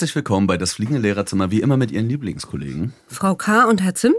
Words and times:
Herzlich 0.00 0.16
willkommen 0.16 0.46
bei 0.46 0.56
das 0.56 0.72
fliegende 0.72 1.02
Lehrerzimmer, 1.02 1.50
wie 1.50 1.60
immer 1.60 1.76
mit 1.76 1.90
Ihren 1.90 2.08
Lieblingskollegen. 2.08 2.94
Frau 3.06 3.34
K. 3.34 3.68
und 3.68 3.82
Herr 3.82 3.94
Zimt. 3.94 4.16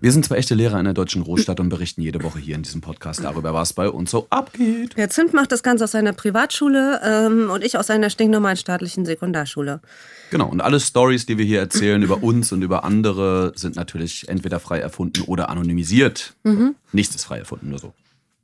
Wir 0.00 0.10
sind 0.10 0.24
zwei 0.24 0.34
echte 0.34 0.56
Lehrer 0.56 0.76
in 0.80 0.86
der 0.86 0.92
deutschen 0.92 1.22
Großstadt 1.22 1.60
und 1.60 1.68
berichten 1.68 2.02
jede 2.02 2.24
Woche 2.24 2.40
hier 2.40 2.56
in 2.56 2.64
diesem 2.64 2.80
Podcast 2.80 3.22
darüber, 3.22 3.54
was 3.54 3.72
bei 3.72 3.88
uns 3.88 4.10
so 4.10 4.26
abgeht. 4.30 4.96
Herr 4.96 5.08
Zimt 5.08 5.32
macht 5.32 5.52
das 5.52 5.62
Ganze 5.62 5.84
aus 5.84 5.92
seiner 5.92 6.14
Privatschule 6.14 7.00
ähm, 7.04 7.48
und 7.48 7.62
ich 7.62 7.78
aus 7.78 7.90
einer 7.90 8.10
stinknormalen 8.10 8.56
staatlichen 8.56 9.06
Sekundarschule. 9.06 9.80
Genau, 10.32 10.48
und 10.48 10.62
alle 10.62 10.80
Stories, 10.80 11.26
die 11.26 11.38
wir 11.38 11.44
hier 11.44 11.60
erzählen 11.60 12.02
über 12.02 12.24
uns 12.24 12.50
und 12.50 12.62
über 12.62 12.82
andere, 12.82 13.52
sind 13.54 13.76
natürlich 13.76 14.28
entweder 14.28 14.58
frei 14.58 14.80
erfunden 14.80 15.22
oder 15.28 15.48
anonymisiert. 15.48 16.34
Mhm. 16.42 16.74
Nichts 16.90 17.14
ist 17.14 17.26
frei 17.26 17.38
erfunden, 17.38 17.70
nur 17.70 17.78
so. 17.78 17.94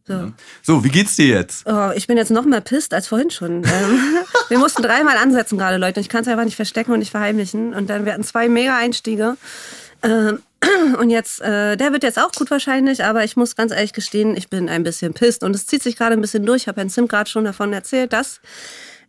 So. 0.08 0.32
so, 0.62 0.84
wie 0.84 0.88
geht's 0.88 1.16
dir 1.16 1.26
jetzt? 1.26 1.66
Oh, 1.66 1.90
ich 1.94 2.06
bin 2.06 2.16
jetzt 2.16 2.30
noch 2.30 2.44
mehr 2.44 2.60
pisst 2.60 2.94
als 2.94 3.08
vorhin 3.08 3.30
schon. 3.30 3.64
Ähm, 3.64 4.00
wir 4.48 4.58
mussten 4.58 4.82
dreimal 4.82 5.16
ansetzen 5.16 5.58
gerade, 5.58 5.78
Leute. 5.78 5.98
Ich 6.00 6.08
kann 6.08 6.22
es 6.22 6.28
einfach 6.28 6.44
nicht 6.44 6.54
verstecken 6.54 6.92
und 6.92 7.00
nicht 7.00 7.10
verheimlichen. 7.10 7.74
Und 7.74 7.90
dann 7.90 8.04
wir 8.04 8.12
hatten 8.12 8.22
zwei 8.22 8.48
Mega-Einstiege. 8.48 9.36
Ähm, 10.02 10.42
und 10.98 11.10
jetzt, 11.10 11.40
äh, 11.40 11.76
der 11.76 11.92
wird 11.92 12.04
jetzt 12.04 12.18
auch 12.20 12.30
gut 12.32 12.50
wahrscheinlich, 12.50 13.04
aber 13.04 13.24
ich 13.24 13.36
muss 13.36 13.56
ganz 13.56 13.72
ehrlich 13.72 13.92
gestehen, 13.92 14.36
ich 14.36 14.48
bin 14.48 14.68
ein 14.68 14.84
bisschen 14.84 15.12
pisst. 15.12 15.42
Und 15.42 15.56
es 15.56 15.66
zieht 15.66 15.82
sich 15.82 15.96
gerade 15.96 16.12
ein 16.12 16.20
bisschen 16.20 16.46
durch. 16.46 16.62
Ich 16.62 16.68
habe 16.68 16.80
Herrn 16.80 16.88
Sim 16.88 17.08
gerade 17.08 17.28
schon 17.28 17.44
davon 17.44 17.72
erzählt, 17.72 18.12
dass 18.12 18.40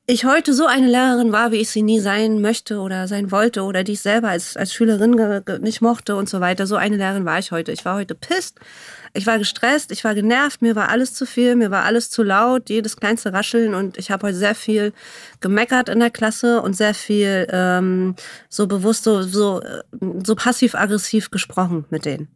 ich 0.08 0.26
heute 0.26 0.54
so 0.54 0.66
eine 0.66 0.88
Lehrerin 0.88 1.32
war, 1.34 1.52
wie 1.52 1.58
ich 1.58 1.70
sie 1.70 1.84
nie 1.84 2.00
sein 2.00 2.42
möchte 2.42 2.80
oder 2.80 3.08
sein 3.08 3.30
wollte 3.30 3.64
oder 3.64 3.84
die 3.84 3.92
ich 3.92 4.00
selber 4.00 4.30
als, 4.30 4.56
als 4.56 4.74
Schülerin 4.74 5.44
nicht 5.62 5.82
mochte 5.82 6.16
und 6.16 6.30
so 6.30 6.40
weiter. 6.40 6.66
So 6.66 6.78
eine 6.78 6.98
Lehrerin 6.98 7.26
war 7.26 7.40
ich 7.40 7.52
heute. 7.52 7.74
Ich 7.74 7.84
war 7.84 7.96
heute 7.96 8.16
pisst 8.16 8.60
ich 9.18 9.26
war 9.26 9.40
gestresst, 9.40 9.92
ich 9.92 10.04
war 10.04 10.14
genervt, 10.14 10.62
mir 10.62 10.76
war 10.76 10.90
alles 10.90 11.14
zu 11.14 11.26
viel, 11.26 11.56
mir 11.56 11.72
war 11.72 11.84
alles 11.84 12.12
zu 12.12 12.22
laut, 12.24 12.70
jedes 12.70 12.98
kleinste 12.98 13.34
Rascheln 13.34 13.74
und 13.74 13.98
ich 13.98 14.12
habe 14.12 14.28
heute 14.28 14.38
sehr 14.38 14.56
viel 14.56 14.94
gemeckert 15.40 15.90
in 15.90 16.00
der 16.00 16.12
Klasse 16.12 16.62
und 16.62 16.76
sehr 16.76 16.94
viel 16.94 17.48
ähm, 17.50 18.16
so 18.48 18.68
bewusst, 18.68 19.04
so, 19.04 19.24
so, 19.24 19.62
so 20.24 20.36
passiv-aggressiv 20.36 21.32
gesprochen 21.32 21.86
mit 21.90 22.06
denen. 22.06 22.28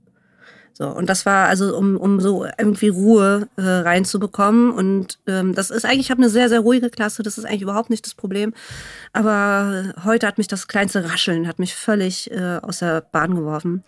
So, 0.74 0.88
und 0.88 1.10
das 1.10 1.26
war 1.26 1.48
also, 1.48 1.76
um, 1.78 1.98
um 1.98 2.20
so 2.20 2.46
irgendwie 2.58 2.90
Ruhe 2.90 3.48
äh, 3.58 3.62
reinzubekommen. 3.62 4.72
Und 4.72 5.20
ähm, 5.28 5.54
das 5.54 5.70
ist 5.70 5.86
eigentlich, 5.86 6.02
ich 6.02 6.12
habe 6.12 6.22
eine 6.22 6.30
sehr, 6.30 6.50
sehr 6.50 6.62
ruhige 6.62 6.90
Klasse, 6.90 7.24
das 7.24 7.38
ist 7.38 7.46
eigentlich 7.46 7.62
überhaupt 7.62 7.90
nicht 7.90 8.06
das 8.06 8.16
Problem. 8.16 8.54
Aber 9.14 9.94
heute 10.04 10.28
hat 10.28 10.38
mich 10.38 10.48
das 10.48 10.68
kleinste 10.68 11.10
Rascheln, 11.10 11.48
hat 11.48 11.60
mich 11.60 11.76
völlig 11.76 12.32
äh, 12.32 12.60
aus 12.62 12.80
der 12.80 13.02
Bahn 13.02 13.36
geworfen, 13.36 13.84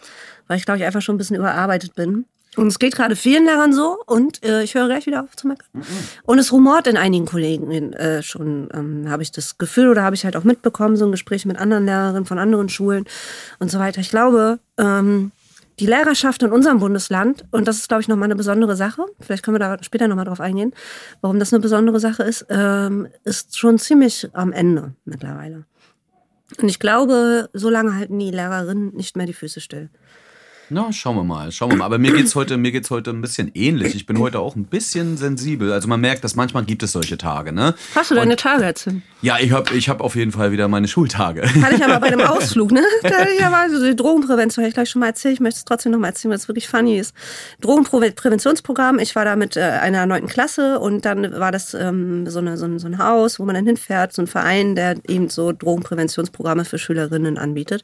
weil 0.48 0.58
ich, 0.58 0.66
glaube 0.66 0.80
ich, 0.80 0.86
einfach 0.86 1.02
schon 1.02 1.16
ein 1.16 1.18
bisschen 1.18 1.38
überarbeitet 1.38 1.96
bin. 1.96 2.26
Und 2.56 2.68
es 2.68 2.80
geht 2.80 2.96
gerade 2.96 3.16
vielen 3.16 3.46
Lehrern 3.46 3.74
so 3.74 3.98
und 4.06 4.44
äh, 4.44 4.64
ich 4.64 4.76
höre 4.76 4.86
gleich 4.86 5.06
wieder 5.06 5.24
auf 5.24 5.36
zu 5.36 5.48
meckern. 5.48 5.68
Mhm. 5.74 5.84
Und 6.24 6.40
es 6.40 6.52
rumort 6.52 6.88
in 6.88 6.98
einigen 6.98 7.26
Kollegen 7.26 7.94
äh, 7.94 8.22
schon, 8.22 8.70
ähm, 8.74 9.10
habe 9.10 9.24
ich 9.24 9.32
das 9.32 9.58
Gefühl 9.58 9.90
oder 9.90 10.04
habe 10.04 10.16
ich 10.16 10.24
halt 10.24 10.36
auch 10.36 10.44
mitbekommen, 10.44 10.96
so 10.96 11.06
ein 11.06 11.12
Gespräch 11.12 11.46
mit 11.46 11.58
anderen 11.58 11.86
Lehrerinnen 11.86 12.26
von 12.26 12.38
anderen 12.38 12.70
Schulen 12.70 13.06
und 13.60 13.72
so 13.72 13.80
weiter. 13.80 14.02
Ich 14.02 14.10
glaube, 14.10 14.60
ähm, 14.78 15.32
die 15.80 15.86
Lehrerschaft 15.86 16.44
in 16.44 16.52
unserem 16.52 16.80
Bundesland, 16.80 17.46
und 17.52 17.68
das 17.68 17.78
ist, 17.78 17.88
glaube 17.88 18.02
ich, 18.02 18.08
nochmal 18.08 18.26
eine 18.26 18.36
besondere 18.36 18.76
Sache, 18.76 19.06
vielleicht 19.20 19.44
können 19.44 19.56
wir 19.56 19.60
da 19.60 19.78
später 19.82 20.08
nochmal 20.08 20.26
drauf 20.26 20.40
eingehen, 20.40 20.74
warum 21.22 21.40
das 21.40 21.54
eine 21.54 21.62
besondere 21.62 22.00
Sache 22.00 22.24
ist, 22.24 22.46
ähm, 22.50 23.08
ist 23.24 23.58
schon 23.58 23.80
ziemlich 23.80 24.30
am 24.34 24.52
Ende 24.52 24.94
mittlerweile. 25.06 25.66
Und 26.62 26.70
ich 26.70 26.80
glaube, 26.80 27.50
so 27.54 27.70
lange 27.70 27.96
halten 27.96 28.20
die 28.20 28.32
Lehrerinnen 28.32 28.94
nicht 28.94 29.18
mehr 29.18 29.26
die 29.26 29.34
Füße 29.34 29.60
still. 29.60 29.90
Na, 30.74 30.92
schauen 30.92 31.16
wir 31.16 31.24
mal, 31.24 31.52
schauen 31.52 31.70
wir 31.70 31.78
mal. 31.78 31.86
Aber 31.86 32.00
mir 32.00 32.12
geht's 32.14 32.34
heute, 32.34 32.58
mir 32.58 32.72
geht's 32.72 32.90
heute 32.90 33.12
ein 33.12 33.22
bisschen 33.22 33.52
ähnlich. 33.54 33.94
Ich 33.94 34.08
bin 34.08 34.18
heute 34.18 34.40
auch 34.40 34.56
ein 34.56 34.66
bisschen 34.66 35.18
sensibel. 35.18 35.72
Also 35.72 35.88
man 35.88 36.02
merkt, 36.02 36.24
dass 36.24 36.36
manchmal 36.36 36.66
gibt 36.66 36.82
es 36.82 36.94
solche 36.94 37.16
Tage, 37.16 37.52
ne? 37.52 37.76
Hast 37.94 38.10
du 38.10 38.16
deine 38.16 38.36
Tage 38.36 38.64
erzählt? 38.64 39.04
Ja, 39.22 39.38
ich 39.40 39.52
habe 39.52 39.72
ich 39.76 39.88
hab 39.88 40.02
auf 40.02 40.16
jeden 40.16 40.32
Fall 40.32 40.52
wieder 40.52 40.68
meine 40.68 40.88
Schultage. 40.88 41.44
Hatte 41.62 41.76
ich 41.76 41.86
aber 41.86 42.00
bei 42.00 42.10
dem 42.10 42.22
Ausflug, 42.28 42.72
ne? 42.72 42.82
Da 43.04 43.52
war 43.52 43.70
so 43.70 43.86
die 43.86 43.96
Drogenprävention, 43.96 44.64
habe 44.64 44.70
ich 44.70 44.74
gleich 44.74 44.90
schon 44.90 45.02
mal 45.02 45.06
erzählt. 45.06 45.36
Ich 45.36 45.40
möchte 45.40 45.60
es 45.60 45.66
trotzdem 45.66 45.92
noch 45.92 46.00
mal 46.00 46.08
erzählen, 46.08 46.32
weil 46.32 46.40
es 46.40 46.48
wirklich 46.48 46.68
funny 46.68 46.98
ist. 46.98 47.14
Drogenpräventionsprogramm. 47.62 48.98
Ich 48.98 49.16
war 49.16 49.26
da 49.26 49.36
mit 49.36 49.56
äh, 49.56 49.62
einer 49.62 50.08
neunten 50.08 50.28
Klasse 50.28 50.80
und 50.80 51.06
dann 51.06 51.40
war 51.40 51.52
das 51.52 51.76
ähm, 51.76 52.26
so, 52.28 52.40
eine, 52.40 52.58
so, 52.58 52.66
ein, 52.66 52.80
so 52.80 52.88
ein 52.88 52.98
Haus, 52.98 53.40
wo 53.40 53.46
man 53.46 53.54
dann 53.54 53.68
hinfährt, 53.68 54.12
so 54.12 54.24
ein 54.24 54.28
Verein, 54.28 54.74
der 54.74 54.96
eben 55.08 55.30
so 55.30 55.52
Drogenpräventionsprogramme 55.52 56.66
für 56.66 56.80
Schülerinnen 56.80 57.38
anbietet. 57.38 57.84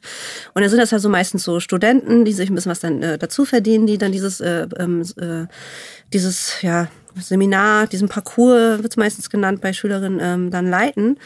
Und 0.54 0.62
da 0.62 0.68
sind 0.68 0.80
das 0.80 0.90
ja 0.90 0.98
so 0.98 1.08
meistens 1.08 1.44
so 1.44 1.60
Studenten, 1.60 2.24
die 2.24 2.32
sich 2.32 2.50
ein 2.50 2.56
bisschen 2.56 2.72
was 2.72 2.79
dann 2.80 3.02
äh, 3.02 3.18
dazu 3.18 3.44
verdienen, 3.44 3.86
die 3.86 3.98
dann 3.98 4.12
dieses, 4.12 4.40
äh, 4.40 4.66
ähm, 4.78 5.02
äh, 5.20 5.46
dieses 6.12 6.62
ja, 6.62 6.88
Seminar, 7.16 7.86
diesen 7.86 8.08
Parcours, 8.08 8.82
wird 8.82 8.92
es 8.92 8.96
meistens 8.96 9.30
genannt, 9.30 9.60
bei 9.60 9.72
Schülerinnen 9.72 10.20
ähm, 10.20 10.50
dann 10.50 10.68
leiten. 10.68 11.18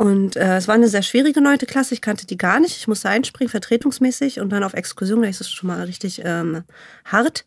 Und 0.00 0.34
äh, 0.36 0.56
es 0.56 0.66
war 0.66 0.76
eine 0.76 0.88
sehr 0.88 1.02
schwierige 1.02 1.42
neunte 1.42 1.66
Klasse. 1.66 1.92
Ich 1.92 2.00
kannte 2.00 2.26
die 2.26 2.38
gar 2.38 2.58
nicht. 2.58 2.74
Ich 2.74 2.88
musste 2.88 3.10
einspringen, 3.10 3.50
vertretungsmäßig 3.50 4.40
und 4.40 4.48
dann 4.48 4.64
auf 4.64 4.72
Exkursion. 4.72 5.20
Da 5.20 5.28
ist 5.28 5.42
es 5.42 5.50
schon 5.50 5.66
mal 5.66 5.82
richtig 5.82 6.22
ähm, 6.24 6.62
hart. 7.04 7.44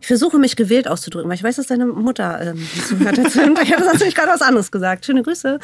Ich 0.00 0.08
versuche 0.08 0.38
mich 0.38 0.56
gewählt 0.56 0.88
auszudrücken, 0.88 1.30
weil 1.30 1.36
ich 1.36 1.42
weiß, 1.42 1.56
dass 1.56 1.68
deine 1.68 1.86
Mutter 1.86 2.40
ähm, 2.40 2.68
zuhört. 2.86 3.16
ich 3.62 3.72
habe 3.72 3.84
natürlich 3.84 4.14
gerade 4.14 4.32
was 4.32 4.42
anderes 4.42 4.70
gesagt. 4.72 5.06
Schöne 5.06 5.22
Grüße. 5.22 5.58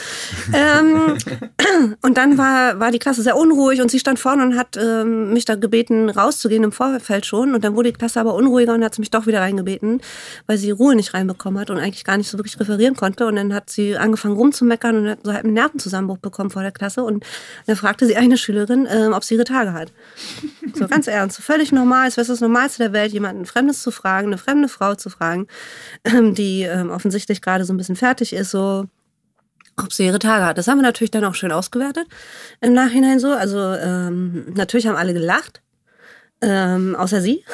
Ähm, 0.55 1.17
und 2.01 2.17
dann 2.17 2.39
war, 2.39 2.79
war 2.79 2.91
die 2.91 2.99
Klasse 2.99 3.23
sehr 3.23 3.37
unruhig 3.37 3.83
und 3.83 3.91
sie 3.91 3.99
stand 3.99 4.19
vorne 4.19 4.45
und 4.45 4.57
hat 4.57 4.79
ähm, 4.81 5.33
mich 5.33 5.45
da 5.45 5.57
gebeten, 5.57 6.09
rauszugehen 6.09 6.65
im 6.65 6.73
Vorfeld 6.73 7.27
schon. 7.27 7.55
Und 7.55 7.65
dann 7.65 7.75
wurde 7.75 7.93
die 7.93 7.99
Klasse 7.99 8.21
aber 8.21 8.35
unruhiger 8.35 8.75
und 8.75 8.85
hat 8.85 8.95
sie 8.95 9.03
mich 9.03 9.11
doch 9.11 9.27
wieder 9.27 9.41
reingebeten, 9.41 10.01
weil 10.47 10.59
sie 10.59 10.71
Ruhe 10.71 10.95
nicht 10.95 11.13
reinbekommen 11.13 11.61
hat 11.61 11.71
und 11.71 11.79
eigentlich 11.79 12.05
gar 12.05 12.17
nicht 12.17 12.31
so 12.31 12.39
wirklich 12.39 12.59
referieren 12.59 12.95
konnte. 12.95 13.27
Und 13.27 13.37
dann 13.37 13.53
hat 13.53 13.69
sie 13.69 13.97
angefangen 13.97 14.37
rumzumeckern 14.37 14.97
und 14.97 15.09
hat 15.11 15.19
so 15.25 15.33
halt 15.33 15.45
einen 15.45 15.55
Nervenzusammenbruch 15.55 16.20
bekommen 16.21 16.51
vor 16.51 16.63
der 16.63 16.73
Klasse. 16.73 17.03
Und 17.03 17.25
dann 17.67 17.77
fragte 17.77 18.07
sie 18.07 18.17
eine 18.17 18.37
Schülerin, 18.37 18.87
ähm, 18.91 19.13
ob 19.13 19.25
sie 19.25 19.35
ihre 19.35 19.45
Tage 19.45 19.73
hat. 19.73 19.93
So 20.75 20.87
ganz 20.89 21.07
ernst, 21.07 21.41
völlig 21.41 21.73
normal. 21.73 22.09
Es 22.09 22.19
ist 22.19 22.31
das 22.31 22.41
Normalste 22.41 22.85
der 22.85 22.93
Welt, 22.93 23.13
jemanden 23.13 23.45
Fremdes 23.45 23.83
zu 23.83 23.91
fragen, 23.91 24.29
eine 24.29 24.39
fremde 24.39 24.69
Frau 24.69 24.95
zu 24.95 25.11
fragen, 25.11 25.47
ähm, 26.05 26.35
die 26.35 26.63
ähm, 26.63 26.91
offensichtlich 26.91 27.43
gerade 27.43 27.65
so 27.65 27.73
ein 27.73 27.77
bisschen 27.77 27.97
fertig 27.97 28.33
ist, 28.33 28.51
so 28.51 28.87
ob 29.77 29.93
sie 29.93 30.07
ihre 30.07 30.19
Tage 30.19 30.45
hat. 30.45 30.59
Das 30.59 30.69
haben 30.69 30.79
wir 30.79 30.83
natürlich 30.83 31.11
dann 31.11 31.25
auch 31.25 31.35
schön 31.35 31.53
ausgewertet 31.53 32.07
im 32.61 32.73
Nachhinein 32.73 33.19
so. 33.19 33.33
Also 33.33 33.59
ähm, 33.59 34.47
natürlich 34.55 34.87
haben 34.87 34.97
alle 34.97 35.15
gelacht, 35.15 35.63
ähm, 36.43 36.95
außer 36.97 37.21
sie. 37.21 37.45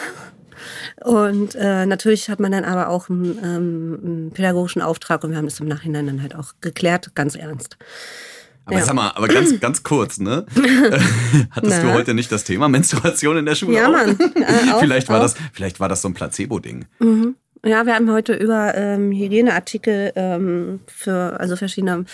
Und 1.04 1.54
äh, 1.54 1.86
natürlich 1.86 2.28
hat 2.30 2.40
man 2.40 2.52
dann 2.52 2.64
aber 2.64 2.88
auch 2.88 3.08
einen, 3.08 3.38
ähm, 3.42 4.00
einen 4.02 4.30
pädagogischen 4.32 4.82
Auftrag 4.82 5.22
und 5.22 5.30
wir 5.30 5.36
haben 5.36 5.44
das 5.44 5.60
im 5.60 5.68
Nachhinein 5.68 6.06
dann 6.06 6.22
halt 6.22 6.34
auch 6.34 6.54
geklärt, 6.60 7.14
ganz 7.14 7.36
ernst. 7.36 7.76
Aber 8.66 8.78
ja. 8.78 8.84
sag 8.84 8.94
mal, 8.94 9.12
aber 9.14 9.28
ganz, 9.28 9.60
ganz 9.60 9.82
kurz, 9.84 10.18
ne? 10.18 10.44
Hattest 11.52 11.82
Na? 11.82 11.82
du 11.82 11.92
heute 11.92 12.14
nicht 12.14 12.32
das 12.32 12.42
Thema 12.42 12.68
Menstruation 12.68 13.36
in 13.36 13.46
der 13.46 13.54
Schule? 13.54 13.76
Ja, 13.76 13.88
Mann. 13.88 14.18
Äh, 14.36 14.78
vielleicht, 14.80 15.08
war 15.08 15.20
das, 15.20 15.34
vielleicht 15.52 15.80
war 15.80 15.88
das 15.88 16.02
so 16.02 16.08
ein 16.08 16.14
Placebo-Ding. 16.14 16.84
Mhm. 16.98 17.36
Ja, 17.64 17.86
wir 17.86 17.94
haben 17.94 18.10
heute 18.10 18.34
über 18.34 18.74
ähm, 18.74 19.12
Hygieneartikel 19.12 20.12
ähm, 20.14 20.80
für, 20.86 21.38
also 21.40 21.56
verschiedene 21.56 22.04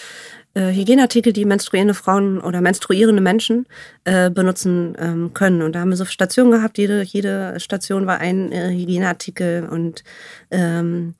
äh, 0.55 0.73
Hygieneartikel, 0.73 1.33
die 1.33 1.45
menstruierende 1.45 1.95
Frauen 1.95 2.39
oder 2.41 2.61
menstruierende 2.61 3.23
Menschen 3.23 3.67
äh, 4.05 4.31
benutzen 4.31 4.95
ähm, 4.99 5.35
können. 5.35 5.63
Und 5.63 5.75
da 5.75 5.81
haben 5.81 5.91
wir 5.91 5.97
so 5.97 6.05
Stationen 6.05 6.53
gehabt, 6.53 6.79
jede, 6.79 7.03
jede 7.03 7.59
Station 7.61 8.07
war 8.07 8.19
ein 8.19 8.53
äh, 8.53 8.71
Hygieneartikel 8.71 9.69
und 9.71 10.05
ähm, 10.51 11.15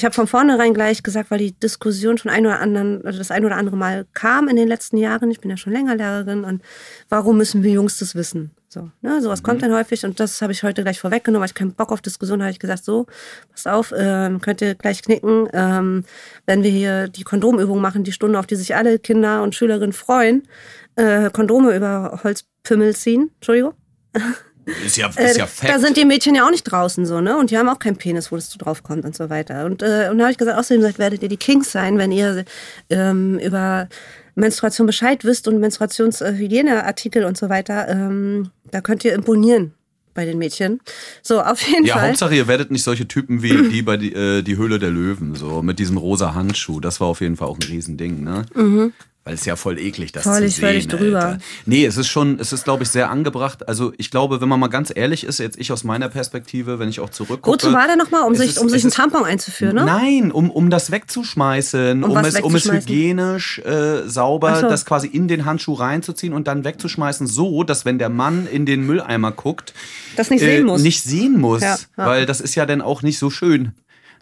ich 0.00 0.04
habe 0.06 0.14
von 0.14 0.26
vornherein 0.26 0.72
gleich 0.72 1.02
gesagt, 1.02 1.30
weil 1.30 1.40
die 1.40 1.52
Diskussion 1.52 2.16
schon 2.16 2.30
ein 2.30 2.46
oder 2.46 2.58
anderen, 2.58 3.04
also 3.04 3.18
das 3.18 3.30
ein 3.30 3.44
oder 3.44 3.56
andere 3.56 3.76
Mal 3.76 4.06
kam 4.14 4.48
in 4.48 4.56
den 4.56 4.66
letzten 4.66 4.96
Jahren. 4.96 5.30
Ich 5.30 5.40
bin 5.40 5.50
ja 5.50 5.58
schon 5.58 5.74
länger 5.74 5.94
Lehrerin 5.94 6.44
und 6.44 6.62
warum 7.10 7.36
müssen 7.36 7.62
wir 7.62 7.70
Jungs 7.70 7.98
das 7.98 8.14
wissen? 8.14 8.50
So, 8.70 8.90
ne, 9.02 9.20
sowas 9.20 9.42
mhm. 9.42 9.44
kommt 9.44 9.62
dann 9.62 9.74
häufig 9.74 10.06
und 10.06 10.18
das 10.18 10.40
habe 10.40 10.54
ich 10.54 10.62
heute 10.62 10.84
gleich 10.84 10.98
vorweggenommen, 10.98 11.42
weil 11.42 11.50
ich 11.50 11.54
keinen 11.54 11.74
Bock 11.74 11.92
auf 11.92 12.00
Diskussion 12.00 12.40
habe 12.40 12.50
ich 12.50 12.58
gesagt, 12.58 12.82
so, 12.82 13.08
pass 13.52 13.66
auf, 13.66 13.92
ähm, 13.94 14.40
könnt 14.40 14.62
ihr 14.62 14.74
gleich 14.74 15.02
knicken, 15.02 15.48
ähm, 15.52 16.04
wenn 16.46 16.62
wir 16.62 16.70
hier 16.70 17.08
die 17.08 17.24
Kondomübung 17.24 17.82
machen, 17.82 18.02
die 18.02 18.12
Stunde, 18.12 18.38
auf 18.38 18.46
die 18.46 18.56
sich 18.56 18.74
alle 18.74 18.98
Kinder 18.98 19.42
und 19.42 19.54
Schülerinnen 19.54 19.92
freuen, 19.92 20.48
äh, 20.96 21.28
Kondome 21.28 21.76
über 21.76 22.20
Holzpimmel 22.24 22.96
ziehen, 22.96 23.32
Entschuldigung. 23.34 23.74
Ist 24.84 24.96
ja, 24.96 25.08
ist 25.08 25.36
ja 25.36 25.46
fett. 25.46 25.70
Äh, 25.70 25.72
da 25.72 25.78
sind 25.78 25.96
die 25.96 26.04
Mädchen 26.04 26.34
ja 26.34 26.46
auch 26.46 26.50
nicht 26.50 26.64
draußen 26.64 27.06
so, 27.06 27.20
ne? 27.20 27.36
Und 27.36 27.50
die 27.50 27.58
haben 27.58 27.68
auch 27.68 27.78
keinen 27.78 27.96
Penis, 27.96 28.30
wo 28.30 28.36
das 28.36 28.50
so 28.50 28.58
drauf 28.58 28.82
kommt 28.82 29.04
und 29.04 29.16
so 29.16 29.30
weiter. 29.30 29.64
Und, 29.64 29.82
äh, 29.82 30.08
und 30.10 30.18
da 30.18 30.24
habe 30.24 30.32
ich 30.32 30.38
gesagt, 30.38 30.58
außerdem 30.58 30.80
gesagt, 30.80 30.98
werdet 30.98 31.22
ihr 31.22 31.28
die 31.28 31.36
Kings 31.36 31.72
sein, 31.72 31.98
wenn 31.98 32.12
ihr 32.12 32.44
ähm, 32.90 33.38
über 33.38 33.88
Menstruation 34.34 34.86
Bescheid 34.86 35.24
wisst 35.24 35.48
und 35.48 35.60
Menstruationshygieneartikel 35.60 37.24
und 37.24 37.36
so 37.36 37.48
weiter. 37.48 37.88
Ähm, 37.88 38.50
da 38.70 38.80
könnt 38.80 39.04
ihr 39.04 39.14
imponieren 39.14 39.74
bei 40.14 40.24
den 40.24 40.38
Mädchen. 40.38 40.80
So, 41.22 41.40
auf 41.40 41.62
jeden 41.62 41.84
ja, 41.84 41.94
Fall. 41.94 42.02
Ja, 42.02 42.08
Hauptsache, 42.08 42.34
ihr 42.34 42.48
werdet 42.48 42.70
nicht 42.70 42.82
solche 42.82 43.06
Typen 43.06 43.42
wie 43.42 43.68
die 43.70 43.82
bei 43.82 43.96
die, 43.96 44.12
äh, 44.12 44.42
die 44.42 44.56
Höhle 44.56 44.78
der 44.78 44.90
Löwen, 44.90 45.34
so 45.34 45.62
mit 45.62 45.78
diesem 45.78 45.96
rosa 45.96 46.34
Handschuh. 46.34 46.80
Das 46.80 47.00
war 47.00 47.08
auf 47.08 47.20
jeden 47.20 47.36
Fall 47.36 47.48
auch 47.48 47.58
ein 47.58 47.62
Riesending, 47.62 48.22
ne? 48.22 48.46
Mhm. 48.54 48.92
Weil 49.22 49.34
es 49.34 49.44
ja 49.44 49.54
voll 49.54 49.78
eklig, 49.78 50.12
das 50.12 50.22
Völlig, 50.22 50.54
zu 50.54 50.60
sehen. 50.60 50.68
völlig 50.68 50.88
drüber. 50.88 51.18
Alter. 51.24 51.38
Nee, 51.66 51.84
es 51.84 51.98
ist 51.98 52.08
schon, 52.08 52.40
es 52.40 52.54
ist, 52.54 52.64
glaube 52.64 52.84
ich, 52.84 52.88
sehr 52.88 53.10
angebracht. 53.10 53.68
Also 53.68 53.92
ich 53.98 54.10
glaube, 54.10 54.40
wenn 54.40 54.48
man 54.48 54.58
mal 54.58 54.68
ganz 54.68 54.90
ehrlich 54.94 55.24
ist, 55.24 55.38
jetzt 55.40 55.58
ich 55.58 55.72
aus 55.72 55.84
meiner 55.84 56.08
Perspektive, 56.08 56.78
wenn 56.78 56.88
ich 56.88 57.00
auch 57.00 57.10
zurückgucke. 57.10 57.46
Wozu 57.64 57.72
war 57.74 57.86
der 57.86 57.96
nochmal? 57.96 58.22
Um 58.22 58.32
es 58.32 58.38
sich, 58.38 58.50
ist- 58.52 58.58
um 58.58 58.66
es 58.68 58.72
sich 58.72 58.82
einen 58.82 58.88
ist- 58.88 58.96
Tampon 58.96 59.24
einzuführen, 59.24 59.74
ne? 59.76 59.84
Nein, 59.84 60.32
um, 60.32 60.50
um 60.50 60.70
das 60.70 60.90
wegzuschmeißen, 60.90 62.02
Um 62.02 62.10
um, 62.12 62.16
es, 62.24 62.40
um 62.40 62.54
es 62.54 62.70
hygienisch 62.72 63.58
äh, 63.58 64.08
sauber, 64.08 64.56
so. 64.56 64.68
das 64.68 64.86
quasi 64.86 65.06
in 65.08 65.28
den 65.28 65.44
Handschuh 65.44 65.74
reinzuziehen 65.74 66.32
und 66.32 66.48
dann 66.48 66.64
wegzuschmeißen, 66.64 67.26
so, 67.26 67.62
dass 67.62 67.84
wenn 67.84 67.98
der 67.98 68.08
Mann 68.08 68.46
in 68.50 68.64
den 68.64 68.86
Mülleimer 68.86 69.32
guckt, 69.32 69.74
Das 70.16 70.30
nicht 70.30 70.40
äh, 70.42 70.46
sehen 70.56 70.66
muss. 70.66 70.82
nicht 70.82 71.02
sehen 71.02 71.38
muss, 71.38 71.60
Ja, 71.60 71.76
ja. 71.98 72.06
weil 72.06 72.24
das 72.26 72.40
ist 72.40 72.54
ja 72.54 72.64
dann 72.64 72.80
auch 72.80 73.02
nicht 73.02 73.18
so 73.18 73.28
schön, 73.28 73.72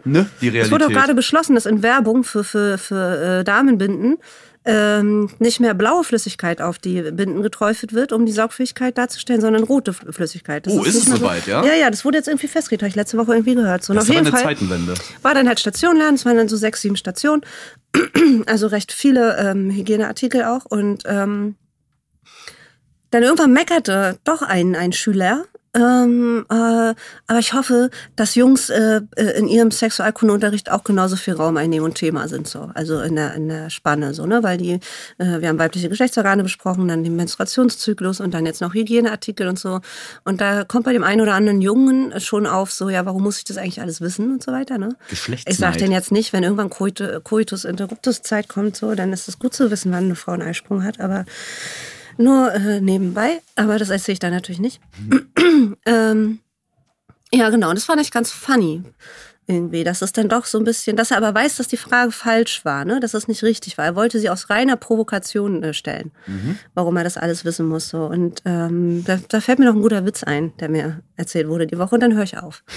ne, 0.03 0.29
die 0.41 0.47
Es 0.49 0.53
Realität. 0.53 0.71
wurde 0.73 0.85
auch 0.87 0.89
gerade 0.91 1.15
beschlossen, 1.15 1.55
dass 1.55 1.65
in 1.65 1.81
Werbung 1.83 2.23
für, 2.25 2.43
für, 2.43 2.77
für 2.77 3.39
äh, 3.39 3.43
Damenbinden 3.45 4.17
ähm, 4.65 5.29
nicht 5.39 5.59
mehr 5.59 5.73
blaue 5.73 6.03
Flüssigkeit 6.03 6.61
auf 6.61 6.77
die 6.77 7.01
Binden 7.11 7.41
geträufelt 7.41 7.93
wird, 7.93 8.11
um 8.11 8.25
die 8.25 8.31
Saugfähigkeit 8.31 8.97
darzustellen, 8.97 9.41
sondern 9.41 9.63
rote 9.63 9.93
Flüssigkeit. 9.93 10.65
Das 10.67 10.73
Oh, 10.73 10.83
ist 10.83 10.95
nicht 10.95 11.07
es 11.07 11.19
soweit, 11.19 11.47
ja? 11.47 11.63
Ja, 11.65 11.73
ja, 11.73 11.89
das 11.89 12.03
wurde 12.03 12.17
jetzt 12.17 12.27
irgendwie 12.27 12.47
festgelegt, 12.47 12.83
habe 12.83 12.89
ich 12.89 12.95
letzte 12.95 13.17
Woche 13.17 13.33
irgendwie 13.33 13.55
gehört. 13.55 13.83
So, 13.83 13.93
das 13.93 14.03
auf 14.03 14.09
ist 14.09 14.15
jeden 14.15 14.27
eine 14.27 14.35
Fall 14.35 14.43
Zeitenwende. 14.43 14.93
war 15.21 15.33
dann 15.33 15.47
halt 15.47 15.59
Station 15.59 15.95
lernen, 15.95 16.15
es 16.15 16.25
waren 16.25 16.35
dann 16.37 16.49
so 16.49 16.57
sechs, 16.57 16.81
sieben 16.81 16.97
Stationen, 16.97 17.41
also 18.47 18.67
recht 18.67 18.91
viele 18.91 19.37
ähm, 19.37 19.71
Hygieneartikel 19.71 20.43
auch 20.43 20.65
und 20.65 21.03
ähm, 21.05 21.55
dann 23.11 23.23
irgendwann 23.23 23.53
meckerte 23.53 24.19
doch 24.23 24.41
ein, 24.41 24.75
ein 24.75 24.91
Schüler, 24.91 25.45
ähm, 25.75 26.45
äh, 26.49 26.53
aber 26.53 27.39
ich 27.39 27.53
hoffe, 27.53 27.89
dass 28.15 28.35
Jungs 28.35 28.69
äh, 28.69 29.01
äh, 29.15 29.37
in 29.37 29.47
ihrem 29.47 29.71
Sexualkundeunterricht 29.71 30.71
auch 30.71 30.83
genauso 30.83 31.15
viel 31.15 31.35
Raum 31.35 31.57
einnehmen 31.57 31.85
und 31.85 31.95
Thema 31.95 32.27
sind 32.27 32.47
so, 32.47 32.71
also 32.73 33.01
in 33.01 33.15
der, 33.15 33.33
in 33.35 33.47
der 33.49 33.69
Spanne 33.69 34.13
so, 34.13 34.25
ne, 34.25 34.41
weil 34.43 34.57
die, 34.57 34.73
äh, 34.73 34.79
wir 35.39 35.47
haben 35.49 35.59
weibliche 35.59 35.89
Geschlechtsorgane 35.89 36.43
besprochen, 36.43 36.87
dann 36.87 37.03
den 37.03 37.15
Menstruationszyklus 37.15 38.19
und 38.19 38.33
dann 38.33 38.45
jetzt 38.45 38.61
noch 38.61 38.73
Hygieneartikel 38.73 39.47
und 39.47 39.59
so 39.59 39.81
und 40.23 40.41
da 40.41 40.63
kommt 40.63 40.85
bei 40.85 40.93
dem 40.93 41.03
einen 41.03 41.21
oder 41.21 41.35
anderen 41.35 41.61
Jungen 41.61 42.19
schon 42.19 42.47
auf 42.47 42.71
so, 42.71 42.89
ja, 42.89 43.05
warum 43.05 43.23
muss 43.23 43.37
ich 43.37 43.43
das 43.43 43.57
eigentlich 43.57 43.81
alles 43.81 44.01
wissen 44.01 44.31
und 44.31 44.43
so 44.43 44.51
weiter, 44.51 44.77
ne? 44.77 44.95
Geschlechtsneid. 45.09 45.53
Ich 45.53 45.59
sag 45.59 45.77
denn 45.77 45.91
jetzt 45.91 46.11
nicht, 46.11 46.33
wenn 46.33 46.43
irgendwann 46.43 46.69
Coit- 46.69 47.21
Coitus 47.23 47.65
interruptus 47.65 48.21
Zeit 48.21 48.47
kommt, 48.49 48.75
so, 48.75 48.95
dann 48.95 49.13
ist 49.13 49.27
es 49.27 49.39
gut 49.39 49.53
zu 49.53 49.69
wissen, 49.71 49.91
wann 49.91 50.05
eine 50.05 50.15
Frau 50.15 50.31
einen 50.31 50.41
Eisprung 50.41 50.83
hat, 50.83 50.99
aber 50.99 51.25
nur 52.19 52.53
äh, 52.53 52.81
nebenbei. 52.81 53.41
Aber 53.55 53.79
das 53.79 53.89
erzähle 53.89 54.13
ich 54.13 54.19
dann 54.19 54.33
natürlich 54.33 54.59
nicht. 54.59 54.81
ähm, 55.85 56.39
ja, 57.31 57.49
genau. 57.49 57.73
Das 57.73 57.85
fand 57.85 58.01
ich 58.01 58.11
ganz 58.11 58.31
funny. 58.31 58.83
Irgendwie, 59.49 59.83
dass 59.83 60.03
es 60.03 60.13
dann 60.13 60.29
doch 60.29 60.45
so 60.45 60.59
ein 60.59 60.63
bisschen, 60.63 60.95
dass 60.95 61.09
er 61.09 61.17
aber 61.17 61.33
weiß, 61.33 61.55
dass 61.55 61.67
die 61.67 61.75
Frage 61.75 62.11
falsch 62.11 62.63
war, 62.65 62.85
ne? 62.85 62.99
dass 62.99 63.15
es 63.15 63.27
nicht 63.27 63.41
richtig 63.41 63.79
war. 63.79 63.85
Er 63.85 63.95
wollte 63.95 64.19
sie 64.19 64.29
aus 64.29 64.51
reiner 64.51 64.75
Provokation 64.75 65.63
äh, 65.63 65.73
stellen, 65.73 66.11
warum 66.75 66.95
er 66.97 67.03
das 67.03 67.17
alles 67.17 67.45
wissen 67.45 67.65
muss. 67.65 67.89
So. 67.89 68.05
Und 68.05 68.43
ähm, 68.45 69.03
da, 69.05 69.17
da 69.27 69.41
fällt 69.41 69.57
mir 69.57 69.65
noch 69.65 69.73
ein 69.73 69.81
guter 69.81 70.05
Witz 70.05 70.23
ein, 70.23 70.55
der 70.59 70.69
mir 70.69 71.01
erzählt 71.15 71.47
wurde 71.47 71.65
die 71.65 71.79
Woche 71.79 71.95
und 71.95 72.01
dann 72.01 72.13
höre 72.13 72.23
ich 72.23 72.37
auf. 72.37 72.63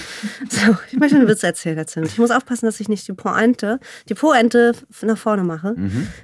So, 0.49 0.75
ich 0.91 0.99
möchte 0.99 1.17
einen 1.17 1.27
Witz 1.27 1.43
erzählen 1.43 1.77
dazu. 1.77 2.01
Ich 2.01 2.17
muss 2.17 2.31
aufpassen, 2.31 2.65
dass 2.65 2.79
ich 2.79 2.89
nicht 2.89 3.07
die 3.07 3.13
Pointe, 3.13 3.79
die 4.09 4.15
Pointe 4.15 4.73
nach 5.01 5.17
vorne 5.17 5.43
mache. 5.43 5.75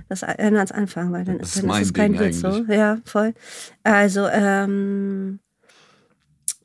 Das 0.07 0.24
eine 0.24 0.57
ans 0.57 0.72
Anfang, 0.72 1.12
weil 1.12 1.25
dann, 1.25 1.38
Das 1.38 1.56
ist 1.56 1.63
dann 1.63 1.72
ist 1.72 1.88
es 1.88 1.94
kein 1.94 2.13
Ding 2.13 2.22
Witz. 2.22 2.40
So. 2.40 2.63
Ja, 2.68 2.98
voll. 3.06 3.34
Also, 3.84 4.28
ähm, 4.28 5.40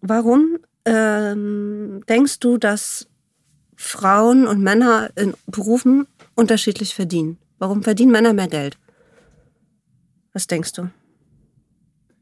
warum 0.00 0.58
ähm, 0.87 2.02
denkst 2.08 2.40
du, 2.40 2.58
dass 2.58 3.08
Frauen 3.84 4.46
und 4.46 4.60
Männer 4.62 5.10
in 5.16 5.34
Berufen 5.46 6.06
unterschiedlich 6.34 6.94
verdienen? 6.94 7.38
Warum 7.58 7.82
verdienen 7.82 8.12
Männer 8.12 8.32
mehr 8.32 8.48
Geld? 8.48 8.76
Was 10.32 10.46
denkst 10.46 10.72
du? 10.72 10.90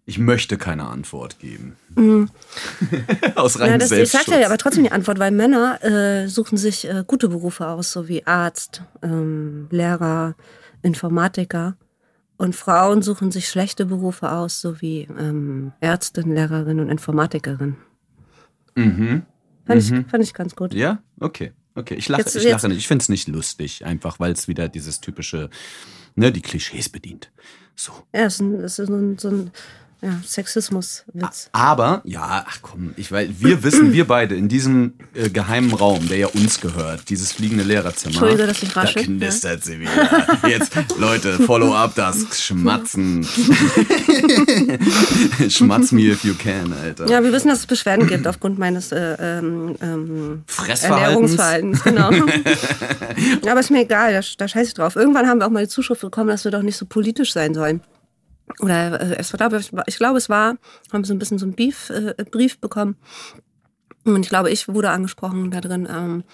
Ich 0.04 0.18
möchte 0.18 0.58
keine 0.58 0.86
Antwort 0.88 1.38
geben. 1.38 1.76
Aus 3.36 3.54
Ja, 3.54 3.60
reinem 3.60 3.78
das, 3.78 3.90
ich 3.92 3.96
Selbstschutz. 4.10 4.26
sag 4.26 4.34
dir 4.38 4.44
aber 4.46 4.58
trotzdem 4.58 4.82
die 4.84 4.90
Antwort, 4.92 5.18
weil 5.20 5.30
Männer 5.30 5.82
äh, 5.84 6.26
suchen 6.28 6.58
sich 6.58 6.86
äh, 6.88 7.04
gute 7.06 7.28
Berufe 7.28 7.68
aus, 7.68 7.92
so 7.92 8.08
wie 8.08 8.26
Arzt, 8.26 8.82
ähm, 9.02 9.68
Lehrer, 9.70 10.34
Informatiker. 10.82 11.76
Und 12.36 12.56
Frauen 12.56 13.02
suchen 13.02 13.30
sich 13.30 13.48
schlechte 13.48 13.86
Berufe 13.86 14.32
aus, 14.32 14.60
so 14.60 14.80
wie 14.80 15.02
ähm, 15.18 15.72
Ärztin, 15.80 16.34
Lehrerin 16.34 16.80
und 16.80 16.88
Informatikerin. 16.90 17.76
mhm. 18.74 19.22
Fand, 19.66 19.80
ich, 19.82 19.88
fand 20.10 20.24
ich 20.24 20.34
ganz 20.34 20.56
gut. 20.56 20.74
Ja, 20.74 21.02
okay. 21.20 21.52
Okay, 21.74 21.94
ich 21.94 22.08
lache, 22.08 22.22
Jetzt- 22.22 22.36
ich 22.36 22.42
jetzt- 22.44 22.52
lache 22.52 22.68
nicht. 22.68 22.78
Ich 22.78 22.88
finde 22.88 23.02
es 23.02 23.08
nicht 23.08 23.28
lustig, 23.28 23.84
einfach 23.86 24.20
weil 24.20 24.32
es 24.32 24.46
wieder 24.48 24.68
dieses 24.68 25.00
typische, 25.00 25.48
ne, 26.14 26.30
die 26.30 26.42
Klischees 26.42 26.88
bedient. 26.90 27.30
So. 27.74 27.92
Ja, 28.12 28.24
das 28.24 28.34
ist, 28.34 28.40
ein, 28.40 28.60
das 28.60 28.78
ist 28.78 28.88
ein, 28.90 29.18
so 29.18 29.28
ein 29.30 29.50
ja, 30.02 30.20
Sexismus-Witz. 30.26 31.50
Aber, 31.52 32.02
ja, 32.04 32.44
ach 32.48 32.58
komm, 32.60 32.92
ich 32.96 33.12
weiß, 33.12 33.28
wir 33.38 33.62
wissen, 33.62 33.92
wir 33.92 34.04
beide 34.04 34.34
in 34.34 34.48
diesem 34.48 34.94
äh, 35.14 35.30
geheimen 35.30 35.72
Raum, 35.72 36.08
der 36.08 36.18
ja 36.18 36.26
uns 36.26 36.60
gehört, 36.60 37.08
dieses 37.08 37.32
fliegende 37.32 37.62
Lehrerzimmer. 37.62 38.14
Entschuldige, 38.14 38.48
dass 38.48 38.60
ich 38.64 38.74
rasche. 38.74 38.98
Da 38.98 39.04
knistert 39.04 39.62
sie 39.62 39.78
wieder. 39.78 40.38
Jetzt, 40.48 40.72
Leute, 40.98 41.38
follow 41.44 41.72
up 41.72 41.94
das 41.94 42.42
Schmatzen. 42.42 43.24
Schmatz 45.48 45.92
me 45.92 46.02
if 46.02 46.24
you 46.24 46.34
can, 46.34 46.72
Alter. 46.72 47.06
Ja, 47.06 47.22
wir 47.22 47.32
wissen, 47.32 47.48
dass 47.48 47.60
es 47.60 47.66
Beschwerden 47.66 48.08
gibt 48.08 48.26
aufgrund 48.26 48.58
meines 48.58 48.90
äh, 48.90 49.16
ähm, 49.20 49.76
ähm, 49.80 50.42
Fressverhaltens. 50.48 51.36
Genau. 51.84 52.10
ja, 52.10 52.22
aber 53.52 53.60
ist 53.60 53.70
mir 53.70 53.82
egal, 53.82 54.14
da, 54.14 54.20
da 54.36 54.48
scheiße 54.48 54.68
ich 54.68 54.74
drauf. 54.74 54.96
Irgendwann 54.96 55.28
haben 55.28 55.38
wir 55.38 55.46
auch 55.46 55.50
mal 55.50 55.62
die 55.62 55.68
Zuschrift 55.68 56.00
bekommen, 56.00 56.28
dass 56.28 56.42
wir 56.42 56.50
doch 56.50 56.62
nicht 56.62 56.76
so 56.76 56.86
politisch 56.86 57.32
sein 57.32 57.54
sollen. 57.54 57.82
Oder 58.60 59.00
äh, 59.00 59.16
es 59.18 59.32
war, 59.32 59.38
glaube 59.38 59.58
ich, 59.58 59.72
ich 59.86 59.96
glaube, 59.96 60.18
es 60.18 60.28
war, 60.28 60.56
haben 60.92 61.04
so 61.04 61.14
ein 61.14 61.18
bisschen 61.18 61.38
so 61.38 61.46
einen 61.46 61.54
Brief, 61.54 61.90
äh, 61.90 62.14
Brief 62.30 62.58
bekommen. 62.58 62.96
Und 64.04 64.20
ich 64.20 64.28
glaube, 64.28 64.50
ich 64.50 64.68
wurde 64.68 64.90
angesprochen 64.90 65.50
da 65.50 65.60
drin, 65.60 65.88
ähm, 65.90 66.24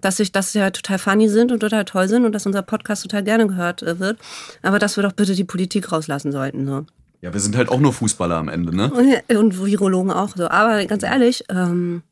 dass 0.00 0.18
ich, 0.18 0.32
dass 0.32 0.54
wir 0.54 0.72
total 0.72 0.98
funny 0.98 1.28
sind 1.28 1.52
und 1.52 1.60
total 1.60 1.84
toll 1.84 2.08
sind 2.08 2.24
und 2.24 2.32
dass 2.32 2.46
unser 2.46 2.62
Podcast 2.62 3.02
total 3.02 3.22
gerne 3.22 3.46
gehört 3.46 3.82
äh, 3.82 3.98
wird. 3.98 4.18
Aber 4.62 4.78
dass 4.78 4.96
wir 4.96 5.02
doch 5.02 5.12
bitte 5.12 5.34
die 5.34 5.44
Politik 5.44 5.92
rauslassen 5.92 6.32
sollten. 6.32 6.66
So. 6.66 6.84
Ja, 7.20 7.32
wir 7.32 7.40
sind 7.40 7.56
halt 7.56 7.68
auch 7.68 7.78
nur 7.78 7.92
Fußballer 7.92 8.36
am 8.36 8.48
Ende, 8.48 8.74
ne? 8.74 8.92
Und, 8.92 9.36
und 9.36 9.64
Virologen 9.64 10.10
auch 10.10 10.30
so. 10.36 10.48
Aber 10.48 10.84
ganz 10.86 11.04
ehrlich, 11.04 11.44
ähm, 11.48 12.02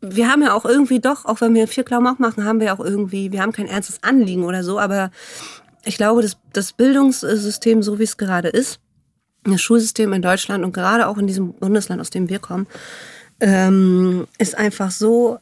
wir 0.00 0.28
haben 0.28 0.42
ja 0.42 0.54
auch 0.54 0.64
irgendwie 0.64 1.00
doch, 1.00 1.24
auch 1.26 1.40
wenn 1.40 1.54
wir 1.54 1.68
vier 1.68 1.84
Klamauk 1.84 2.18
machen, 2.18 2.44
haben 2.44 2.60
wir 2.60 2.72
auch 2.72 2.80
irgendwie, 2.80 3.32
wir 3.32 3.42
haben 3.42 3.52
kein 3.52 3.66
ernstes 3.66 4.02
Anliegen 4.02 4.44
oder 4.44 4.62
so, 4.62 4.78
aber 4.78 5.10
ich 5.86 5.96
glaube, 5.96 6.22
das, 6.22 6.36
das 6.52 6.72
Bildungssystem, 6.72 7.82
so 7.82 7.98
wie 7.98 8.04
es 8.04 8.16
gerade 8.16 8.48
ist, 8.48 8.80
das 9.44 9.60
Schulsystem 9.60 10.12
in 10.12 10.22
Deutschland 10.22 10.64
und 10.64 10.72
gerade 10.72 11.06
auch 11.06 11.18
in 11.18 11.26
diesem 11.26 11.52
Bundesland, 11.54 12.00
aus 12.00 12.10
dem 12.10 12.28
wir 12.28 12.40
kommen, 12.40 12.66
ähm, 13.40 14.26
ist 14.38 14.56
einfach 14.56 14.90
so 14.90 15.38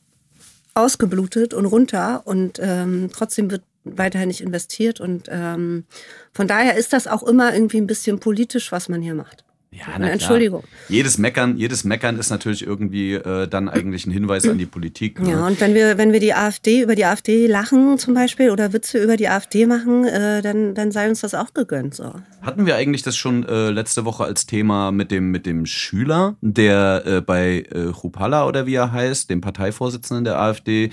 ausgeblutet 0.74 1.54
und 1.54 1.66
runter 1.66 2.22
und 2.24 2.58
ähm, 2.60 3.10
trotzdem 3.12 3.50
wird 3.50 3.62
weiterhin 3.84 4.28
nicht 4.28 4.40
investiert 4.40 5.00
und 5.00 5.28
ähm, 5.30 5.84
von 6.32 6.48
daher 6.48 6.76
ist 6.76 6.92
das 6.92 7.06
auch 7.06 7.22
immer 7.22 7.54
irgendwie 7.54 7.78
ein 7.78 7.86
bisschen 7.86 8.18
politisch, 8.18 8.72
was 8.72 8.88
man 8.88 9.02
hier 9.02 9.14
macht. 9.14 9.43
Ja, 9.76 9.94
Eine 9.94 10.12
Entschuldigung. 10.12 10.62
Jedes 10.88 11.18
Meckern, 11.18 11.56
jedes 11.56 11.84
Meckern 11.84 12.18
ist 12.18 12.30
natürlich 12.30 12.64
irgendwie 12.64 13.14
äh, 13.14 13.48
dann 13.48 13.68
eigentlich 13.68 14.06
ein 14.06 14.12
Hinweis 14.12 14.46
an 14.46 14.56
die 14.56 14.66
Politik. 14.66 15.20
Ne? 15.20 15.32
Ja, 15.32 15.46
und 15.46 15.60
wenn 15.60 15.74
wir, 15.74 15.98
wenn 15.98 16.12
wir 16.12 16.20
die 16.20 16.32
AfD 16.32 16.82
über 16.82 16.94
die 16.94 17.04
AfD 17.04 17.46
lachen 17.46 17.98
zum 17.98 18.14
Beispiel 18.14 18.50
oder 18.50 18.72
Witze 18.72 19.02
über 19.02 19.16
die 19.16 19.28
AfD 19.28 19.66
machen, 19.66 20.04
äh, 20.04 20.42
dann, 20.42 20.74
dann 20.74 20.92
sei 20.92 21.08
uns 21.08 21.22
das 21.22 21.34
auch 21.34 21.54
gegönnt. 21.54 21.94
So. 21.94 22.12
Hatten 22.42 22.66
wir 22.66 22.76
eigentlich 22.76 23.02
das 23.02 23.16
schon 23.16 23.44
äh, 23.48 23.70
letzte 23.70 24.04
Woche 24.04 24.24
als 24.24 24.46
Thema 24.46 24.92
mit 24.92 25.10
dem, 25.10 25.30
mit 25.30 25.44
dem 25.44 25.66
Schüler, 25.66 26.36
der 26.40 27.02
äh, 27.04 27.20
bei 27.20 27.66
äh, 27.70 27.92
Chupala 27.92 28.46
oder 28.46 28.66
wie 28.66 28.74
er 28.74 28.92
heißt, 28.92 29.28
dem 29.28 29.40
Parteivorsitzenden 29.40 30.24
der 30.24 30.38
AfD, 30.38 30.90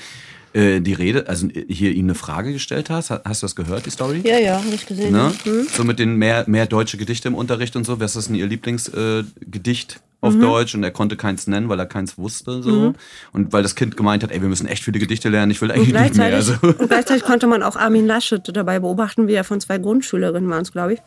äh, 0.54 0.80
die 0.82 0.94
Rede, 0.94 1.28
also 1.28 1.48
hier 1.68 1.92
ihm 1.92 2.06
eine 2.06 2.16
Frage 2.16 2.52
gestellt 2.54 2.90
hast? 2.90 3.10
Ha- 3.10 3.22
Hast 3.26 3.42
du 3.42 3.46
das 3.46 3.56
gehört, 3.56 3.86
die 3.86 3.90
Story? 3.92 4.22
Ja, 4.26 4.38
ja, 4.40 4.56
habe 4.64 4.74
ich 4.74 4.86
gesehen. 4.86 5.12
Ne? 5.14 5.32
Mhm. 5.46 5.68
So 5.76 5.84
mit 5.84 6.00
den 6.00 6.16
mehr, 6.16 6.44
mehr 6.48 6.66
deutsche 6.66 6.98
Gedichte 6.98 7.28
im 7.28 7.36
Unterricht 7.36 7.76
und 7.76 7.86
so. 7.86 8.00
Was 8.00 8.16
ist 8.16 8.28
denn 8.30 8.36
ihr 8.36 8.48
Lieblingsgedicht 8.48 9.96
äh, 9.96 10.00
auf 10.26 10.38
Deutsch? 10.38 10.76
Und 10.76 10.84
er 10.84 10.92
konnte 10.92 11.16
keins 11.16 11.48
nennen, 11.48 11.70
weil 11.70 11.80
er 11.80 11.86
keins 11.86 12.18
wusste. 12.18 12.62
so 12.62 12.94
Und 13.34 13.54
weil 13.54 13.64
das 13.64 13.76
Kind 13.76 13.98
gemeint 13.98 14.24
hat, 14.24 14.32
ey, 14.32 14.42
wir 14.42 14.50
müssen 14.50 14.68
echt 14.68 14.84
viele 14.84 15.00
Gedichte 15.00 15.30
lernen, 15.30 15.52
ich 15.52 15.62
will 15.62 15.72
eigentlich 15.72 15.94
nicht 15.94 16.16
mehr. 16.18 16.30
gleichzeitig, 16.30 16.64
Also. 16.64 16.78
und 16.80 16.88
gleichzeitig 16.90 17.24
konnte 17.24 17.48
man 17.48 17.64
auch 17.64 17.76
Armin 17.76 18.06
Laschet 18.08 18.42
dabei 18.56 18.80
beobachten, 18.80 19.28
wie 19.28 19.34
er 19.34 19.44
von 19.44 19.60
zwei 19.62 19.78
Grundschülerinnen 19.78 20.50
waren 20.50 20.62
es, 20.64 20.72
glaube 20.72 20.94
ich, 20.94 21.00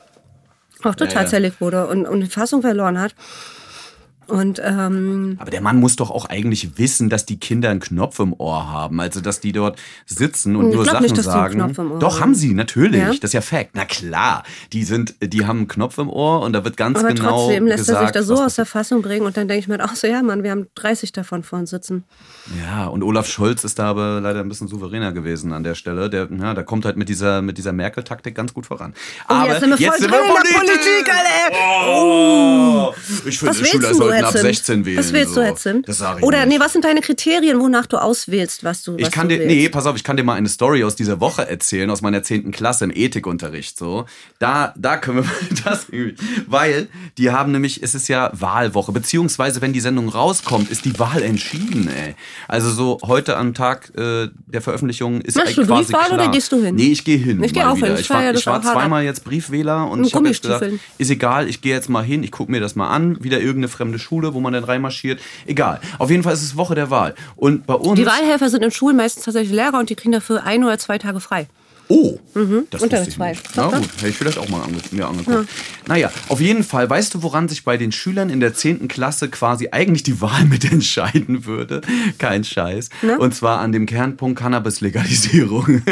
auch 0.82 0.94
total 0.94 1.22
ja. 1.24 1.28
zerlegt 1.28 1.60
wurde 1.60 1.86
und, 1.86 2.06
und 2.06 2.20
die 2.20 2.26
Fassung 2.26 2.60
verloren 2.62 2.98
hat. 3.00 3.14
Und 4.26 4.60
ähm, 4.64 5.36
Aber 5.40 5.50
der 5.50 5.60
Mann 5.60 5.78
muss 5.78 5.96
doch 5.96 6.10
auch 6.10 6.26
eigentlich 6.26 6.78
wissen, 6.78 7.10
dass 7.10 7.26
die 7.26 7.38
Kinder 7.38 7.70
einen 7.70 7.80
Knopf 7.80 8.18
im 8.18 8.32
Ohr 8.32 8.70
haben. 8.70 9.00
Also, 9.00 9.20
dass 9.20 9.40
die 9.40 9.52
dort 9.52 9.78
sitzen 10.06 10.56
und 10.56 10.68
Ich 10.68 10.74
nur 10.74 10.84
Sachen 10.84 11.02
nicht, 11.02 11.16
dass 11.16 11.26
die 11.26 11.30
einen 11.30 11.40
sagen. 11.40 11.58
Knopf 11.58 11.78
im 11.78 11.92
Ohr 11.92 11.98
doch, 11.98 12.20
haben. 12.20 12.34
sie, 12.34 12.54
natürlich. 12.54 13.00
Ja? 13.00 13.08
Das 13.08 13.24
ist 13.24 13.32
ja 13.34 13.40
Fact. 13.40 13.70
Na 13.74 13.84
klar. 13.84 14.42
Die 14.72 14.84
sind, 14.84 15.14
die 15.20 15.46
haben 15.46 15.58
einen 15.58 15.68
Knopf 15.68 15.98
im 15.98 16.08
Ohr 16.08 16.42
und 16.42 16.52
da 16.52 16.64
wird 16.64 16.76
ganz 16.76 16.98
aber 16.98 17.12
genau 17.12 17.46
trotzdem 17.46 17.66
lässt 17.66 17.86
gesagt, 17.86 18.00
er 18.00 18.06
sich 18.06 18.12
da 18.12 18.22
so 18.22 18.42
aus 18.42 18.56
der 18.56 18.66
Fassung 18.66 19.02
bringen 19.02 19.26
und 19.26 19.36
dann 19.36 19.48
denke 19.48 19.60
ich 19.60 19.68
mir, 19.68 19.78
ach 19.80 19.96
so, 19.96 20.06
ja, 20.06 20.22
Mann, 20.22 20.42
wir 20.42 20.50
haben 20.50 20.66
30 20.74 21.12
davon 21.12 21.42
vor 21.42 21.58
uns 21.58 21.70
sitzen. 21.70 22.04
Ja, 22.62 22.86
und 22.86 23.02
Olaf 23.02 23.28
Scholz 23.28 23.64
ist 23.64 23.78
da 23.78 23.86
aber 23.86 24.20
leider 24.20 24.40
ein 24.40 24.48
bisschen 24.48 24.68
souveräner 24.68 25.12
gewesen 25.12 25.52
an 25.52 25.62
der 25.64 25.74
Stelle. 25.74 26.10
Der, 26.10 26.28
ja, 26.30 26.54
der 26.54 26.64
kommt 26.64 26.84
halt 26.84 26.96
mit 26.96 27.08
dieser, 27.08 27.42
mit 27.42 27.58
dieser 27.58 27.72
Merkel-Taktik 27.72 28.34
ganz 28.34 28.52
gut 28.54 28.66
voran. 28.66 28.94
Oh, 29.28 29.32
aber 29.32 29.52
jetzt 29.52 29.60
sind 29.60 29.78
wir 29.78 29.90
voll 29.90 29.98
drin 29.98 30.10
in 30.10 30.10
der 30.10 30.58
Politik, 30.58 31.08
Alter. 31.08 31.56
Oh. 31.88 32.94
Ich 33.26 33.38
finde, 33.38 33.54
Schüler 33.64 33.90
du, 33.90 33.98
sollten 34.20 34.26
ab 34.26 34.34
Hetzind? 34.34 34.54
16 34.56 34.86
wählen. 34.86 34.98
Was 34.98 35.12
willst 35.12 35.34
so. 35.34 35.40
du, 35.40 35.46
Hetzind? 35.46 35.88
Das 35.88 35.98
sage 35.98 36.20
ich 36.20 36.24
Oder, 36.26 36.46
nicht. 36.46 36.58
nee, 36.58 36.64
was 36.64 36.72
sind 36.72 36.84
deine 36.84 37.00
Kriterien, 37.00 37.60
wonach 37.60 37.86
du 37.86 37.96
auswählst, 37.98 38.64
was 38.64 38.82
du 38.82 38.94
was 38.94 39.00
Ich 39.00 39.10
kann 39.10 39.28
du 39.28 39.34
dir, 39.36 39.40
willst? 39.44 39.56
nee, 39.56 39.68
pass 39.68 39.86
auf, 39.86 39.96
ich 39.96 40.04
kann 40.04 40.16
dir 40.16 40.24
mal 40.24 40.34
eine 40.34 40.48
Story 40.48 40.84
aus 40.84 40.96
dieser 40.96 41.20
Woche 41.20 41.48
erzählen, 41.48 41.90
aus 41.90 42.02
meiner 42.02 42.22
10. 42.22 42.50
Klasse 42.52 42.84
im 42.84 42.90
Ethikunterricht, 42.94 43.78
so. 43.78 44.06
Da, 44.38 44.74
da 44.76 44.96
können 44.96 45.18
wir 45.18 45.24
mal 45.24 45.62
das, 45.64 45.86
weil 46.46 46.88
die 47.18 47.30
haben 47.30 47.52
nämlich, 47.52 47.82
es 47.82 47.94
ist 47.94 48.08
ja 48.08 48.30
Wahlwoche, 48.32 48.92
beziehungsweise 48.92 49.60
wenn 49.60 49.72
die 49.72 49.80
Sendung 49.80 50.08
rauskommt, 50.08 50.70
ist 50.70 50.84
die 50.84 50.98
Wahl 50.98 51.22
entschieden, 51.22 51.88
ey. 51.88 52.14
Also 52.48 52.70
so 52.70 52.98
heute 53.04 53.36
am 53.36 53.54
Tag 53.54 53.92
äh, 53.96 54.28
der 54.46 54.60
Veröffentlichung 54.62 55.20
ist 55.20 55.36
Machst 55.36 55.48
eigentlich 55.48 55.66
du 55.66 55.72
quasi 55.72 55.92
Briefwahl 55.92 56.06
klar. 56.08 56.18
oder 56.20 56.28
gehst 56.30 56.52
du 56.52 56.62
hin? 56.62 56.74
Nee, 56.74 56.92
ich 56.92 57.04
gehe 57.04 57.18
hin. 57.18 57.42
Ich 57.42 57.52
geh 57.52 57.60
mal 57.60 57.70
auch 57.72 57.76
wieder. 57.76 57.88
hin. 57.88 57.96
Ich 58.00 58.10
war, 58.10 58.34
ich 58.34 58.46
war 58.46 58.62
zweimal 58.62 59.04
jetzt 59.04 59.24
Briefwähler 59.24 59.90
und 59.90 60.04
ich 60.04 60.14
habe 60.14 60.28
jetzt 60.28 60.42
gesagt, 60.42 60.66
ist 60.98 61.10
egal, 61.10 61.48
ich 61.48 61.60
gehe 61.60 61.74
jetzt 61.74 61.88
mal 61.88 62.02
hin, 62.04 62.22
ich 62.22 62.30
gucke 62.30 62.50
mir 62.50 62.60
das 62.60 62.74
mal 62.74 62.88
an, 62.88 63.22
wieder 63.22 63.38
irgendeine 63.38 63.68
fremde 63.68 63.98
Schule, 64.04 64.34
wo 64.34 64.40
man 64.40 64.52
dann 64.52 64.64
reinmarschiert. 64.64 65.20
Egal. 65.46 65.80
Auf 65.98 66.10
jeden 66.10 66.22
Fall 66.22 66.34
ist 66.34 66.42
es 66.42 66.56
Woche 66.56 66.74
der 66.74 66.90
Wahl. 66.90 67.14
Und 67.36 67.66
bei 67.66 67.74
uns. 67.74 67.98
Die 67.98 68.06
Wahlhelfer 68.06 68.48
sind 68.48 68.62
in 68.62 68.70
Schulen 68.70 68.96
meistens 68.96 69.24
tatsächlich 69.24 69.54
Lehrer 69.54 69.78
und 69.78 69.90
die 69.90 69.96
kriegen 69.96 70.12
dafür 70.12 70.44
ein 70.44 70.62
oder 70.62 70.78
zwei 70.78 70.98
Tage 70.98 71.20
frei. 71.20 71.48
Oh, 71.88 72.18
das 72.70 72.80
wusste 72.80 73.04
ich 73.06 73.18
nicht. 73.18 73.42
Na 73.56 73.66
gut, 73.66 73.88
hätte 73.96 74.08
ich 74.08 74.16
vielleicht 74.16 74.38
auch 74.38 74.48
mal 74.48 74.62
ange 74.62 74.78
mir 74.90 75.06
angeguckt. 75.06 75.48
Naja, 75.86 76.10
auf 76.28 76.40
jeden 76.40 76.64
Fall, 76.64 76.88
weißt 76.88 77.14
du, 77.14 77.22
woran 77.22 77.48
sich 77.48 77.64
bei 77.64 77.76
den 77.76 77.92
Schülern 77.92 78.30
in 78.30 78.40
der 78.40 78.54
10. 78.54 78.88
Klasse 78.88 79.28
quasi 79.28 79.68
eigentlich 79.70 80.02
die 80.02 80.20
Wahl 80.22 80.44
mit 80.48 80.70
entscheiden 80.70 81.44
würde? 81.44 81.82
Kein 82.18 82.42
Scheiß. 82.42 82.88
Und 83.18 83.34
zwar 83.34 83.60
an 83.60 83.72
dem 83.72 83.84
Kernpunkt 83.84 84.38
Cannabis-Legalisierung. 84.38 85.82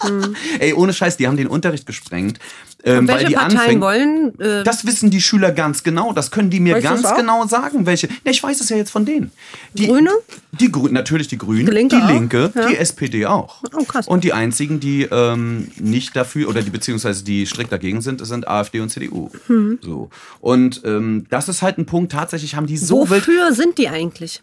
Ey, 0.58 0.72
ohne 0.72 0.92
Scheiß, 0.92 1.16
die 1.16 1.28
haben 1.28 1.36
den 1.36 1.48
Unterricht 1.48 1.86
gesprengt. 1.86 2.40
Ähm, 2.88 2.98
Und 3.00 3.08
weil 3.08 3.14
welche 3.16 3.28
die 3.28 3.34
Parteien 3.34 3.58
anfängt, 3.58 3.80
wollen? 3.82 4.40
Äh, 4.40 4.64
das 4.64 4.86
wissen 4.86 5.10
die 5.10 5.20
Schüler 5.20 5.52
ganz 5.52 5.82
genau. 5.82 6.12
Das 6.12 6.30
können 6.30 6.50
die 6.50 6.60
mir 6.60 6.76
Weißt 6.76 6.84
ganz 6.84 7.14
genau 7.16 7.46
sagen, 7.46 7.86
welche. 7.86 8.06
Ja, 8.08 8.30
ich 8.30 8.42
weiß 8.42 8.60
es 8.60 8.68
ja 8.68 8.76
jetzt 8.76 8.90
von 8.90 9.04
denen. 9.04 9.30
Die, 9.74 9.86
Grüne? 9.86 10.10
Die 10.52 10.72
Grünen, 10.72 10.94
natürlich 10.94 11.28
die 11.28 11.38
Grünen. 11.38 11.66
Die 11.66 11.72
Linke 11.72 11.96
auch? 12.02 12.08
Linke, 12.08 12.52
Ja. 12.54 12.66
die 12.68 12.76
SPD 12.76 13.26
auch. 13.26 13.62
Oh, 13.76 13.84
krass. 13.84 14.08
Und 14.08 14.24
die 14.24 14.32
einzigen, 14.32 14.80
die 14.80 15.02
ähm, 15.02 15.70
nicht 15.78 16.16
dafür 16.16 16.48
oder 16.48 16.62
die 16.62 16.70
beziehungsweise 16.70 17.24
die 17.24 17.46
strikt 17.46 17.70
dagegen 17.72 18.00
sind, 18.00 18.24
sind 18.26 18.48
AfD 18.48 18.80
und 18.80 18.88
CDU. 18.90 19.30
Mhm. 19.48 19.78
So. 19.82 20.10
Und 20.40 20.82
ähm, 20.84 21.26
das 21.30 21.48
ist 21.48 21.62
halt 21.62 21.78
ein 21.78 21.86
Punkt. 21.86 22.12
Tatsächlich 22.12 22.54
haben 22.54 22.66
die 22.66 22.76
so 22.78 23.10
wild. 23.10 23.26
wofür 23.28 23.52
sind 23.52 23.76
die 23.78 23.88
eigentlich? 23.88 24.42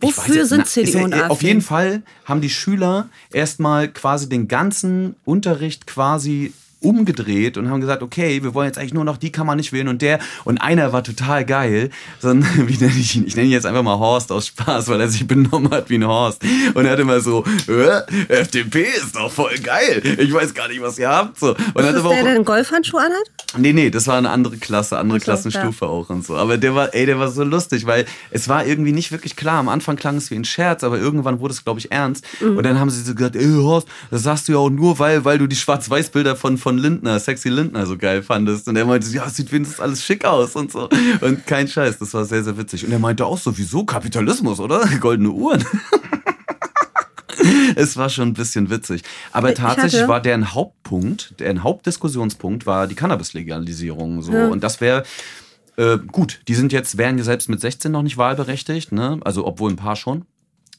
Wofür 0.00 0.34
jetzt- 0.34 0.48
sind 0.50 0.58
na, 0.58 0.64
CDU 0.66 0.98
ja- 0.98 1.04
und 1.04 1.14
AfD? 1.14 1.28
Auf 1.30 1.42
jeden 1.42 1.60
Fall 1.62 2.02
haben 2.24 2.40
die 2.40 2.50
Schüler 2.50 3.08
erstmal 3.32 3.88
quasi 3.88 4.28
den 4.28 4.48
ganzen 4.48 5.14
Unterricht 5.24 5.86
quasi 5.86 6.52
umgedreht 6.84 7.56
und 7.56 7.70
haben 7.70 7.80
gesagt, 7.80 8.02
okay, 8.02 8.42
wir 8.42 8.54
wollen 8.54 8.66
jetzt 8.66 8.78
eigentlich 8.78 8.94
nur 8.94 9.04
noch 9.04 9.16
die 9.16 9.32
kann 9.32 9.46
man 9.46 9.56
nicht 9.56 9.72
wählen 9.72 9.88
und 9.88 10.02
der 10.02 10.18
und 10.44 10.58
einer 10.58 10.92
war 10.92 11.02
total 11.02 11.44
geil, 11.44 11.90
so 12.20 12.28
ein, 12.28 12.44
wie 12.68 12.76
nenne 12.76 12.98
ich 12.98 13.16
ihn? 13.16 13.26
Ich 13.26 13.36
nenne 13.36 13.48
ihn 13.48 13.52
jetzt 13.52 13.66
einfach 13.66 13.82
mal 13.82 13.98
Horst 13.98 14.30
aus 14.32 14.48
Spaß, 14.48 14.88
weil 14.88 15.00
er 15.00 15.08
sich 15.08 15.26
benommen 15.26 15.70
hat 15.70 15.90
wie 15.90 15.96
ein 15.96 16.06
Horst 16.06 16.42
und 16.74 16.84
er 16.84 16.92
hat 16.92 16.98
immer 16.98 17.20
so, 17.20 17.44
äh, 17.68 18.02
FDP 18.28 18.82
ist 18.82 19.16
doch 19.16 19.30
voll 19.30 19.56
geil, 19.58 20.02
ich 20.18 20.32
weiß 20.32 20.54
gar 20.54 20.68
nicht, 20.68 20.82
was 20.82 20.98
ihr 20.98 21.08
habt 21.08 21.38
so 21.38 21.50
und 21.50 21.58
Ist 21.58 21.86
hat 21.88 21.96
aber 21.96 22.08
der, 22.10 22.18
auch 22.18 22.22
der 22.22 22.34
einen 22.34 22.44
Golfhandschuh 22.44 22.98
anhat? 22.98 23.30
Nee, 23.56 23.72
nee, 23.72 23.90
das 23.90 24.06
war 24.06 24.18
eine 24.18 24.30
andere 24.30 24.56
Klasse, 24.56 24.98
andere 24.98 25.20
so, 25.20 25.24
Klassenstufe 25.24 25.86
auch 25.86 26.10
und 26.10 26.26
so. 26.26 26.36
Aber 26.36 26.58
der 26.58 26.74
war, 26.74 26.94
ey, 26.94 27.06
der 27.06 27.18
war 27.18 27.28
so 27.28 27.44
lustig, 27.44 27.86
weil 27.86 28.04
es 28.30 28.48
war 28.48 28.66
irgendwie 28.66 28.92
nicht 28.92 29.12
wirklich 29.12 29.36
klar. 29.36 29.58
Am 29.58 29.68
Anfang 29.68 29.96
klang 29.96 30.16
es 30.16 30.30
wie 30.30 30.34
ein 30.34 30.44
Scherz, 30.44 30.82
aber 30.82 30.98
irgendwann 30.98 31.40
wurde 31.40 31.54
es, 31.54 31.64
glaube 31.64 31.80
ich, 31.80 31.92
ernst. 31.92 32.24
Mhm. 32.40 32.56
Und 32.56 32.64
dann 32.64 32.80
haben 32.80 32.90
sie 32.90 33.02
so 33.02 33.14
gesagt, 33.14 33.36
ey, 33.36 33.44
Horst, 33.44 33.88
das 34.10 34.22
sagst 34.22 34.48
du 34.48 34.52
ja 34.52 34.58
auch 34.58 34.70
nur, 34.70 34.98
weil, 34.98 35.24
weil 35.24 35.38
du 35.38 35.46
die 35.46 35.56
Schwarz-Weiß-Bilder 35.56 36.36
von, 36.36 36.58
von 36.58 36.73
Lindner, 36.78 37.18
Sexy 37.18 37.48
Lindner 37.48 37.86
so 37.86 37.96
geil 37.96 38.22
fandest. 38.22 38.68
Und 38.68 38.76
er 38.76 38.84
meinte, 38.84 39.08
ja, 39.08 39.28
sieht 39.28 39.52
wenigstens 39.52 39.80
alles 39.80 40.04
schick 40.04 40.24
aus 40.24 40.56
und 40.56 40.72
so. 40.72 40.88
Und 41.20 41.46
kein 41.46 41.68
Scheiß, 41.68 41.98
das 41.98 42.14
war 42.14 42.24
sehr, 42.24 42.42
sehr 42.42 42.56
witzig. 42.56 42.84
Und 42.84 42.92
er 42.92 42.98
meinte 42.98 43.26
auch 43.26 43.38
so, 43.38 43.56
wieso 43.56 43.84
Kapitalismus, 43.84 44.60
oder? 44.60 44.86
Goldene 45.00 45.30
Uhren. 45.30 45.64
Es 47.76 47.96
war 47.96 48.08
schon 48.08 48.28
ein 48.28 48.34
bisschen 48.34 48.70
witzig. 48.70 49.02
Aber 49.32 49.50
Ich 49.50 49.58
tatsächlich 49.58 50.08
war 50.08 50.20
deren 50.20 50.54
Hauptpunkt, 50.54 51.34
deren 51.40 51.62
Hauptdiskussionspunkt 51.62 52.64
war 52.64 52.86
die 52.86 52.94
Cannabis-Legalisierung. 52.94 54.22
So. 54.22 54.32
Ja. 54.32 54.48
Und 54.48 54.62
das 54.62 54.80
wäre 54.80 55.04
äh, 55.76 55.98
gut. 55.98 56.40
Die 56.48 56.54
sind 56.54 56.72
jetzt, 56.72 56.96
wären 56.96 57.18
ja 57.18 57.24
selbst 57.24 57.48
mit 57.48 57.60
16 57.60 57.92
noch 57.92 58.02
nicht 58.02 58.16
wahlberechtigt, 58.16 58.92
ne? 58.92 59.20
Also 59.24 59.46
obwohl 59.46 59.70
ein 59.70 59.76
paar 59.76 59.96
schon. 59.96 60.24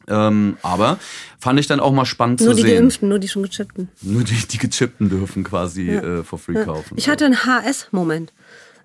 Ähm, 0.07 0.57
aber 0.61 0.99
fand 1.39 1.59
ich 1.59 1.67
dann 1.67 1.79
auch 1.79 1.91
mal 1.91 2.05
spannend 2.05 2.41
Nur 2.41 2.51
zu 2.51 2.55
die 2.55 2.61
sehen. 2.63 2.81
Geimpften, 2.81 3.09
nur 3.09 3.19
die 3.19 3.27
schon 3.27 3.43
gechippten. 3.43 3.89
Nur 4.01 4.23
die, 4.23 4.35
die 4.35 4.57
gechippten 4.57 5.09
dürfen 5.09 5.43
quasi 5.43 5.89
äh, 5.89 6.23
for 6.23 6.39
free 6.39 6.63
kaufen. 6.63 6.95
Ich 6.97 7.09
hatte 7.09 7.25
einen 7.25 7.45
HS-Moment. 7.45 8.33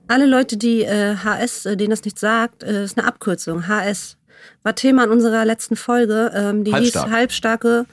Alle 0.08 0.26
Leute, 0.26 0.56
die 0.56 0.82
äh, 0.82 1.16
HS, 1.16 1.66
äh, 1.66 1.76
denen 1.76 1.90
das 1.90 2.04
nicht 2.04 2.18
sagt, 2.18 2.62
äh, 2.62 2.84
ist 2.84 2.98
eine 2.98 3.06
Abkürzung. 3.06 3.68
HS 3.68 4.16
war 4.62 4.74
Thema 4.74 5.04
in 5.04 5.10
unserer 5.10 5.44
letzten 5.44 5.76
Folge. 5.76 6.32
Ähm, 6.34 6.64
die 6.64 6.72
Halbstark. 6.72 7.06
hieß 7.06 7.14
halbstarke 7.14 7.86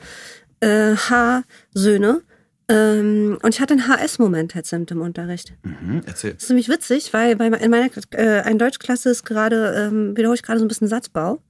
äh, 0.62 0.96
H-Söhne. 0.96 2.22
Ähm, 2.70 3.38
und 3.42 3.54
ich 3.54 3.62
hatte 3.62 3.74
einen 3.76 3.88
HS-Moment 3.88 4.54
jetzt 4.54 4.74
im 4.74 5.02
Unterricht. 5.02 5.54
Hm, 5.64 6.02
erzähl. 6.06 6.34
Das 6.34 6.44
ist 6.44 6.50
nämlich 6.50 6.68
witzig, 6.68 7.14
weil 7.14 7.36
bei, 7.38 7.48
in 7.48 7.72
meiner 7.72 7.90
äh, 8.12 8.42
ein 8.42 8.58
Deutschklasse 8.60 9.10
ist 9.10 9.24
gerade, 9.24 9.74
ähm, 9.88 10.18
wiederhole 10.18 10.36
ich 10.36 10.44
gerade 10.44 10.60
so 10.60 10.66
ein 10.66 10.68
bisschen 10.68 10.88
Satzbau. 10.88 11.42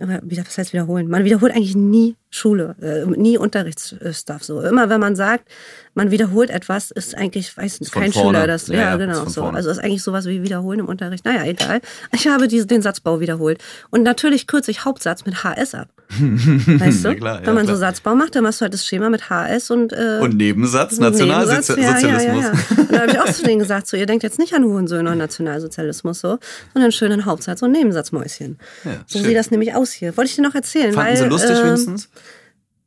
Aber 0.00 0.20
wieder, 0.22 0.44
was 0.44 0.58
heißt 0.58 0.72
wiederholen? 0.72 1.08
Man 1.08 1.24
wiederholt 1.24 1.52
eigentlich 1.52 1.76
nie 1.76 2.16
Schule, 2.30 2.76
äh, 2.80 3.04
nie 3.18 3.38
Unterrichtsstuff. 3.38 4.44
So 4.44 4.60
immer, 4.60 4.88
wenn 4.88 5.00
man 5.00 5.16
sagt, 5.16 5.48
man 5.94 6.12
wiederholt 6.12 6.50
etwas, 6.50 6.92
ist 6.92 7.16
eigentlich, 7.16 7.56
weiß 7.56 7.80
nicht, 7.80 7.92
kein 7.92 8.12
vorne. 8.12 8.38
Schüler 8.38 8.46
das. 8.46 8.68
Ja, 8.68 8.74
Ja, 8.74 8.80
ja, 8.80 8.92
ist 8.92 8.98
genau. 9.00 9.24
So. 9.26 9.40
vorne. 9.42 9.56
Also 9.56 9.70
ist 9.70 9.78
eigentlich 9.78 10.02
sowas 10.04 10.26
wie 10.26 10.42
wiederholen 10.42 10.78
im 10.80 10.86
Unterricht. 10.86 11.24
Naja, 11.24 11.44
egal. 11.44 11.80
Ich 12.12 12.28
habe 12.28 12.46
diese, 12.46 12.66
den 12.66 12.82
Satzbau 12.82 13.18
wiederholt. 13.18 13.60
Und 13.90 14.04
natürlich 14.04 14.46
kürze 14.46 14.70
ich 14.70 14.84
Hauptsatz 14.84 15.26
mit 15.26 15.42
HS 15.42 15.74
ab. 15.74 15.88
Weißt 16.10 17.04
du? 17.04 17.08
Na 17.08 17.14
klar, 17.14 17.40
ja, 17.40 17.46
wenn 17.46 17.54
man 17.54 17.64
klar. 17.64 17.76
so 17.76 17.80
Satzbau 17.80 18.14
macht, 18.14 18.36
dann 18.36 18.44
machst 18.44 18.60
du 18.60 18.62
halt 18.62 18.74
das 18.74 18.86
Schema 18.86 19.10
mit 19.10 19.28
HS 19.28 19.70
und 19.70 19.92
äh, 19.92 20.18
Und 20.20 20.36
Nebensatz, 20.36 20.98
Nebensatz, 20.98 21.18
Nationalsozialismus. 21.18 22.02
Ja, 22.02 22.20
ja, 22.20 22.22
ja, 22.22 22.40
ja. 22.40 22.52
Und 22.76 22.92
da 22.92 23.00
habe 23.00 23.12
ich 23.12 23.20
auch 23.20 23.32
zu 23.32 23.42
denen 23.42 23.58
gesagt, 23.58 23.86
so, 23.88 23.96
ihr 23.96 24.06
denkt 24.06 24.22
jetzt 24.22 24.38
nicht 24.38 24.54
an 24.54 24.64
Hurensöhne 24.64 25.10
und 25.10 25.18
Nationalsozialismus, 25.18 26.20
so, 26.20 26.38
sondern 26.72 26.92
schön 26.92 27.12
an 27.12 27.24
Hauptsatz 27.24 27.62
und 27.62 27.72
Nebensatzmäuschen. 27.72 28.58
Ja, 28.84 28.90
so 29.06 29.18
schön. 29.18 29.28
sieht 29.28 29.36
das 29.36 29.50
nämlich 29.50 29.74
aus 29.74 29.92
hier. 29.92 30.16
Wollte 30.16 30.30
ich 30.30 30.36
dir 30.36 30.42
noch 30.42 30.54
erzählen. 30.54 30.92
Fanden 30.92 31.10
weil, 31.10 31.16
sie 31.16 31.24
lustig 31.28 31.56
ähm, 31.58 31.66
wenigstens? 31.66 32.08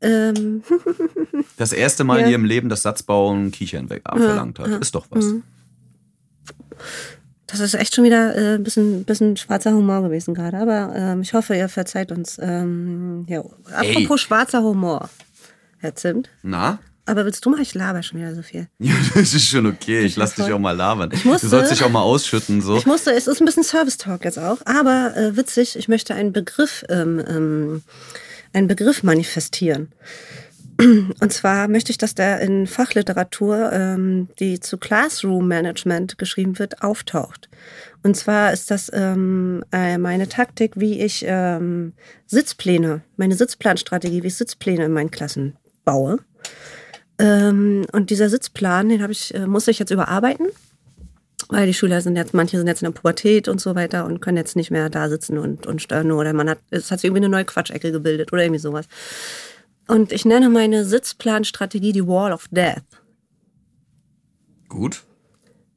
Ähm, 0.03 0.63
Das 1.57 1.73
erste 1.73 2.03
Mal 2.03 2.19
Ja. 2.19 2.25
in 2.25 2.31
ihrem 2.31 2.45
Leben, 2.45 2.69
dass 2.69 2.81
Satzbauen 2.83 3.51
Kichern 3.51 3.89
weg 3.89 4.01
abverlangt 4.05 4.59
hat. 4.59 4.67
Ist 4.81 4.93
doch 4.95 5.07
was. 5.09 5.25
Mhm. 5.25 5.43
das 7.47 7.59
ist 7.59 7.73
echt 7.75 7.93
schon 7.95 8.03
wieder 8.03 8.35
äh, 8.35 8.55
ein 8.55 8.63
bisschen, 8.63 9.03
bisschen 9.03 9.37
schwarzer 9.37 9.73
Humor 9.73 10.01
gewesen 10.01 10.33
gerade, 10.33 10.57
aber 10.57 10.93
ähm, 10.95 11.21
ich 11.21 11.33
hoffe, 11.33 11.55
ihr 11.55 11.69
verzeiht 11.69 12.11
uns. 12.11 12.37
Ähm, 12.41 13.25
ja. 13.29 13.43
Apropos 13.71 14.21
schwarzer 14.21 14.63
Humor, 14.63 15.09
Herr 15.79 15.95
Zimt. 15.95 16.29
Na? 16.41 16.79
Aber 17.05 17.25
willst 17.25 17.45
du 17.45 17.49
mal, 17.49 17.59
ich 17.59 17.73
laber 17.73 18.01
schon 18.01 18.19
wieder 18.19 18.33
so 18.33 18.41
viel. 18.41 18.67
Ja, 18.79 18.93
das 19.13 19.33
ist 19.33 19.45
schon 19.47 19.65
okay. 19.67 20.01
Ich 20.05 20.15
lass 20.15 20.35
dich 20.35 20.51
auch 20.51 20.57
mal 20.59 20.71
labern. 20.75 21.09
musste- 21.25 21.45
du 21.45 21.47
sollst 21.49 21.71
dich 21.71 21.83
auch 21.83 21.89
mal 21.91 22.01
ausschütten. 22.01 22.61
So. 22.61 22.77
Ich 22.77 22.85
musste, 22.85 23.11
es 23.11 23.27
ist 23.27 23.41
ein 23.41 23.45
bisschen 23.45 23.63
Service-Talk 23.63 24.23
jetzt 24.23 24.39
auch, 24.39 24.57
aber 24.65 25.15
äh, 25.15 25.35
witzig, 25.37 25.75
ich 25.77 25.87
möchte 25.89 26.15
einen 26.15 26.31
Begriff, 26.33 26.83
ähm, 26.89 27.21
ähm, 27.27 27.83
einen 28.53 28.67
Begriff 28.67 29.03
manifestieren. 29.03 29.91
Und 30.77 31.31
zwar 31.31 31.67
möchte 31.67 31.91
ich, 31.91 31.97
dass 31.97 32.15
der 32.15 32.41
in 32.41 32.65
Fachliteratur, 32.67 33.71
ähm, 33.71 34.29
die 34.39 34.59
zu 34.59 34.77
Classroom 34.77 35.47
Management 35.47 36.17
geschrieben 36.17 36.57
wird, 36.57 36.81
auftaucht. 36.81 37.49
Und 38.01 38.17
zwar 38.17 38.51
ist 38.53 38.71
das 38.71 38.91
ähm, 38.93 39.63
äh, 39.71 39.97
meine 39.97 40.27
Taktik, 40.27 40.73
wie 40.75 40.99
ich 41.01 41.23
ähm, 41.27 41.93
Sitzpläne, 42.25 43.01
meine 43.17 43.35
Sitzplanstrategie, 43.35 44.23
wie 44.23 44.27
ich 44.27 44.35
Sitzpläne 44.35 44.85
in 44.85 44.93
meinen 44.93 45.11
Klassen 45.11 45.55
baue. 45.85 46.17
Ähm, 47.19 47.85
und 47.91 48.09
dieser 48.09 48.29
Sitzplan, 48.29 48.89
den 48.89 49.03
habe 49.03 49.13
ich, 49.13 49.33
äh, 49.35 49.45
muss 49.45 49.67
ich 49.67 49.79
jetzt 49.79 49.91
überarbeiten 49.91 50.47
weil 51.49 51.67
die 51.67 51.73
Schüler 51.73 52.01
sind 52.01 52.15
jetzt, 52.15 52.33
manche 52.33 52.57
sind 52.57 52.67
jetzt 52.67 52.81
in 52.81 52.87
der 52.87 52.99
Pubertät 52.99 53.47
und 53.47 53.61
so 53.61 53.75
weiter 53.75 54.05
und 54.05 54.21
können 54.21 54.37
jetzt 54.37 54.55
nicht 54.55 54.71
mehr 54.71 54.89
da 54.89 55.09
sitzen 55.09 55.37
und, 55.37 55.65
und 55.67 55.81
stören. 55.81 56.11
Oder 56.11 56.33
man 56.33 56.49
hat, 56.49 56.59
es 56.69 56.91
hat 56.91 56.99
sich 56.99 57.07
irgendwie 57.07 57.25
eine 57.25 57.29
neue 57.29 57.45
Quatschecke 57.45 57.91
gebildet 57.91 58.31
oder 58.33 58.43
irgendwie 58.43 58.59
sowas. 58.59 58.87
Und 59.87 60.11
ich 60.11 60.25
nenne 60.25 60.49
meine 60.49 60.85
Sitzplanstrategie 60.85 61.91
die 61.91 62.07
Wall 62.07 62.31
of 62.31 62.47
Death. 62.51 62.83
Gut. 64.69 65.03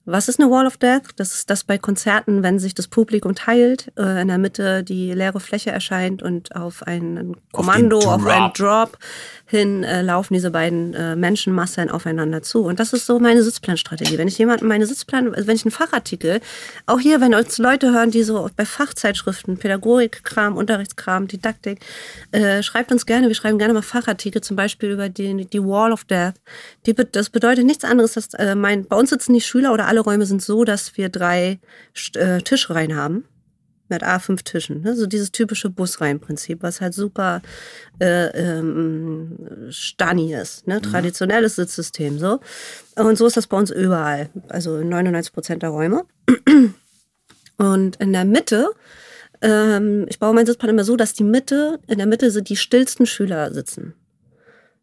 Was 0.08 0.28
ist 0.28 0.38
eine 0.38 0.48
Wall 0.52 0.68
of 0.68 0.76
Death? 0.76 1.02
Das 1.16 1.32
ist 1.32 1.50
das 1.50 1.64
bei 1.64 1.78
Konzerten, 1.78 2.44
wenn 2.44 2.60
sich 2.60 2.74
das 2.74 2.86
Publikum 2.86 3.34
teilt, 3.34 3.92
äh, 3.98 4.22
in 4.22 4.28
der 4.28 4.38
Mitte 4.38 4.84
die 4.84 5.12
leere 5.12 5.40
Fläche 5.40 5.72
erscheint 5.72 6.22
und 6.22 6.54
auf 6.54 6.84
ein 6.84 7.36
Kommando, 7.50 7.98
auf, 7.98 8.22
auf 8.22 8.26
einen 8.26 8.52
Drop 8.52 8.96
hin 9.46 9.84
äh, 9.84 10.02
laufen 10.02 10.34
diese 10.34 10.50
beiden 10.50 10.94
äh, 10.94 11.16
Menschenmassen 11.16 11.90
aufeinander 11.90 12.42
zu. 12.42 12.64
Und 12.64 12.80
das 12.80 12.92
ist 12.92 13.06
so 13.06 13.18
meine 13.20 13.42
Sitzplanstrategie. 13.42 14.18
Wenn 14.18 14.28
ich 14.28 14.38
jemanden 14.38 14.66
meine 14.66 14.86
Sitzplan, 14.86 15.32
wenn 15.36 15.56
ich 15.56 15.64
einen 15.64 15.72
Fachartikel, 15.72 16.40
auch 16.86 16.98
hier, 16.98 17.20
wenn 17.20 17.34
uns 17.34 17.58
Leute 17.58 17.92
hören, 17.92 18.10
die 18.10 18.24
so 18.24 18.48
bei 18.56 18.64
Fachzeitschriften, 18.64 19.58
Pädagogikkram, 19.58 20.56
Unterrichtskram, 20.56 21.28
Didaktik, 21.28 21.80
äh, 22.32 22.62
schreibt 22.62 22.90
uns 22.90 23.06
gerne, 23.06 23.28
wir 23.28 23.34
schreiben 23.34 23.58
gerne 23.58 23.74
mal 23.74 23.82
Fachartikel, 23.82 24.40
zum 24.40 24.56
Beispiel 24.56 24.90
über 24.90 25.08
die, 25.08 25.46
die 25.46 25.62
Wall 25.62 25.92
of 25.92 26.04
Death. 26.04 26.34
Die, 26.86 26.94
das 26.94 27.30
bedeutet 27.30 27.66
nichts 27.66 27.84
anderes, 27.84 28.14
dass 28.14 28.34
äh, 28.34 28.56
mein, 28.56 28.86
bei 28.86 28.96
uns 28.96 29.10
sitzen 29.10 29.32
die 29.32 29.40
Schüler 29.40 29.72
oder 29.72 29.86
alle 29.86 29.95
Räume 30.00 30.26
sind 30.26 30.42
so, 30.42 30.64
dass 30.64 30.96
wir 30.96 31.08
drei 31.08 31.58
äh, 32.14 32.40
Tischreihen 32.40 32.96
haben 32.96 33.24
mit 33.88 34.02
A5 34.02 34.42
Tischen. 34.44 34.82
Ne? 34.82 34.96
So 34.96 35.06
dieses 35.06 35.32
typische 35.32 35.70
Busreihenprinzip, 35.70 36.62
was 36.62 36.80
halt 36.80 36.94
super 36.94 37.42
äh, 38.00 38.26
ähm, 38.28 39.36
Stani 39.70 40.34
ist. 40.34 40.66
Ne? 40.66 40.76
Mhm. 40.76 40.82
Traditionelles 40.82 41.56
Sitzsystem. 41.56 42.18
so. 42.18 42.40
Und 42.96 43.16
so 43.16 43.26
ist 43.26 43.36
das 43.36 43.46
bei 43.46 43.56
uns 43.56 43.70
überall. 43.70 44.28
Also 44.48 44.78
in 44.78 44.88
99 44.88 45.32
Prozent 45.32 45.62
der 45.62 45.70
Räume. 45.70 46.04
Und 47.58 47.96
in 47.96 48.12
der 48.12 48.26
Mitte, 48.26 48.70
ähm, 49.40 50.06
ich 50.08 50.18
baue 50.18 50.34
meinen 50.34 50.46
Sitzplan 50.46 50.70
immer 50.70 50.84
so, 50.84 50.96
dass 50.96 51.14
die 51.14 51.24
Mitte, 51.24 51.78
in 51.86 51.98
der 51.98 52.06
Mitte 52.06 52.30
sind 52.30 52.48
die 52.48 52.56
stillsten 52.56 53.06
Schüler 53.06 53.52
sitzen. 53.52 53.94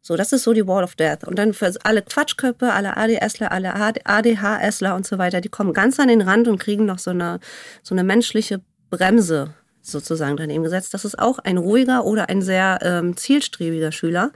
So, 0.06 0.18
das 0.18 0.34
ist 0.34 0.44
so 0.44 0.52
die 0.52 0.68
Wall 0.68 0.84
of 0.84 0.96
Death. 0.96 1.24
Und 1.24 1.40
dann 1.40 1.54
für 1.54 1.72
alle 1.84 2.02
Quatschköpfe, 2.02 2.74
alle 2.74 2.98
ADSler, 2.98 3.54
alle 3.54 3.74
ADHSler 3.74 4.96
und 4.96 5.08
so 5.08 5.18
weiter, 5.18 5.40
die 5.40 5.48
kommen 5.48 5.74
ganz 5.74 5.98
an 5.98 6.10
den 6.10 6.20
Rand 6.20 6.50
und 6.50 6.60
kriegen 6.60 6.86
noch 6.86 7.00
so 7.00 7.12
eine, 7.12 7.40
so 7.84 7.96
eine 7.96 8.04
menschliche 8.04 8.60
Bremse 8.90 9.54
sozusagen 9.82 10.36
daneben 10.36 10.64
gesetzt. 10.64 10.94
Das 10.94 11.06
ist 11.06 11.18
auch 11.18 11.40
ein 11.40 11.58
ruhiger 11.58 12.06
oder 12.06 12.28
ein 12.28 12.42
sehr 12.42 12.80
ähm, 12.82 13.16
zielstrebiger 13.16 13.94
Schüler, 13.94 14.32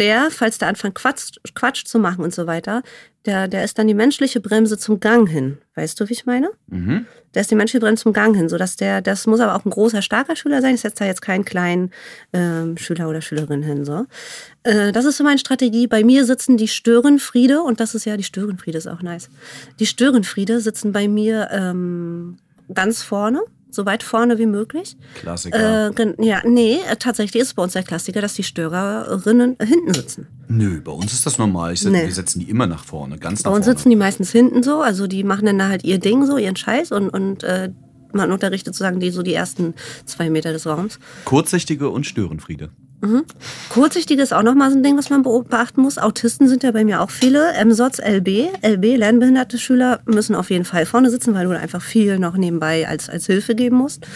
der, 0.00 0.30
falls 0.30 0.58
der 0.58 0.68
anfängt 0.68 0.94
Quatsch, 0.94 1.36
Quatsch 1.54 1.84
zu 1.84 1.98
machen 1.98 2.24
und 2.24 2.34
so 2.34 2.46
weiter, 2.46 2.82
der, 3.26 3.48
der 3.48 3.64
ist 3.64 3.78
dann 3.78 3.86
die 3.86 3.94
menschliche 3.94 4.40
Bremse 4.40 4.78
zum 4.78 4.98
Gang 4.98 5.28
hin. 5.28 5.58
Weißt 5.74 6.00
du, 6.00 6.08
wie 6.08 6.14
ich 6.14 6.24
meine? 6.24 6.50
Mhm. 6.68 7.06
Der 7.34 7.42
ist 7.42 7.50
die 7.50 7.54
menschliche 7.54 7.80
Bremse 7.80 8.04
zum 8.04 8.14
Gang 8.14 8.34
hin, 8.34 8.48
sodass 8.48 8.76
der, 8.76 9.02
das 9.02 9.26
muss 9.26 9.40
aber 9.40 9.54
auch 9.54 9.64
ein 9.66 9.70
großer, 9.70 10.00
starker 10.00 10.36
Schüler 10.36 10.62
sein. 10.62 10.74
Ich 10.74 10.80
setze 10.80 11.00
da 11.00 11.04
jetzt 11.04 11.20
keinen 11.20 11.44
kleinen 11.44 11.90
ähm, 12.32 12.78
Schüler 12.78 13.10
oder 13.10 13.20
Schülerin 13.20 13.62
hin. 13.62 13.84
So. 13.84 14.06
Äh, 14.62 14.92
das 14.92 15.04
ist 15.04 15.18
so 15.18 15.24
meine 15.24 15.38
Strategie. 15.38 15.86
Bei 15.86 16.02
mir 16.02 16.24
sitzen 16.24 16.56
die 16.56 16.68
Störenfriede, 16.68 17.60
und 17.60 17.78
das 17.78 17.94
ist 17.94 18.06
ja, 18.06 18.16
die 18.16 18.24
Störenfriede 18.24 18.78
ist 18.78 18.86
auch 18.86 19.02
nice. 19.02 19.28
Die 19.78 19.86
Störenfriede 19.86 20.60
sitzen 20.60 20.92
bei 20.92 21.06
mir 21.06 21.50
ähm, 21.52 22.38
ganz 22.72 23.02
vorne 23.02 23.42
so 23.74 23.86
weit 23.86 24.02
vorne 24.02 24.38
wie 24.38 24.46
möglich. 24.46 24.96
Klassiker. 25.14 25.90
Äh, 25.96 26.14
ja, 26.24 26.42
nee, 26.44 26.78
äh, 26.90 26.96
tatsächlich 26.96 27.40
ist 27.40 27.48
es 27.48 27.54
bei 27.54 27.62
uns 27.62 27.72
der 27.72 27.82
Klassiker, 27.82 28.20
dass 28.20 28.34
die 28.34 28.42
Störerinnen 28.42 29.56
hinten 29.62 29.94
sitzen. 29.94 30.26
Nö, 30.48 30.80
bei 30.80 30.92
uns 30.92 31.12
ist 31.12 31.26
das 31.26 31.38
normal. 31.38 31.72
Ich, 31.72 31.84
nee. 31.84 32.06
Wir 32.06 32.12
setzen 32.12 32.40
die 32.40 32.50
immer 32.50 32.66
nach 32.66 32.84
vorne, 32.84 33.18
ganz 33.18 33.42
Bei 33.42 33.50
nach 33.50 33.56
uns 33.56 33.66
vorne. 33.66 33.78
sitzen 33.78 33.90
die 33.90 33.96
meistens 33.96 34.30
hinten 34.32 34.62
so, 34.62 34.80
also 34.80 35.06
die 35.06 35.22
machen 35.24 35.46
dann 35.46 35.62
halt 35.68 35.84
ihr 35.84 35.98
Ding 35.98 36.26
so, 36.26 36.36
ihren 36.36 36.56
Scheiß 36.56 36.92
und, 36.92 37.08
und 37.10 37.44
äh, 37.44 37.70
man 38.14 38.32
unterrichtet 38.32 38.74
sozusagen 38.74 39.00
die 39.00 39.10
so 39.10 39.22
die 39.22 39.34
ersten 39.34 39.74
zwei 40.04 40.30
Meter 40.30 40.52
des 40.52 40.66
Raums. 40.66 40.98
Kurzsichtige 41.24 41.90
und 41.90 42.04
Störenfriede. 42.06 42.70
Mhm. 43.02 43.24
Kurzsichtige 43.70 44.22
ist 44.22 44.34
auch 44.34 44.42
nochmal 44.42 44.70
so 44.70 44.76
ein 44.76 44.82
Ding, 44.82 44.98
was 44.98 45.08
man 45.08 45.22
beachten 45.22 45.80
muss. 45.80 45.96
Autisten 45.96 46.48
sind 46.48 46.62
ja 46.62 46.70
bei 46.70 46.84
mir 46.84 47.00
auch 47.00 47.10
viele. 47.10 47.52
MSOTS, 47.64 47.98
LB, 47.98 48.28
LB, 48.62 48.98
lernbehinderte 48.98 49.58
Schüler 49.58 50.00
müssen 50.04 50.34
auf 50.34 50.50
jeden 50.50 50.64
Fall 50.64 50.84
vorne 50.84 51.10
sitzen, 51.10 51.34
weil 51.34 51.46
du 51.46 51.58
einfach 51.58 51.80
viel 51.80 52.18
noch 52.18 52.36
nebenbei 52.36 52.86
als, 52.86 53.08
als 53.08 53.26
Hilfe 53.26 53.54
geben 53.54 53.76
musst. 53.76 54.06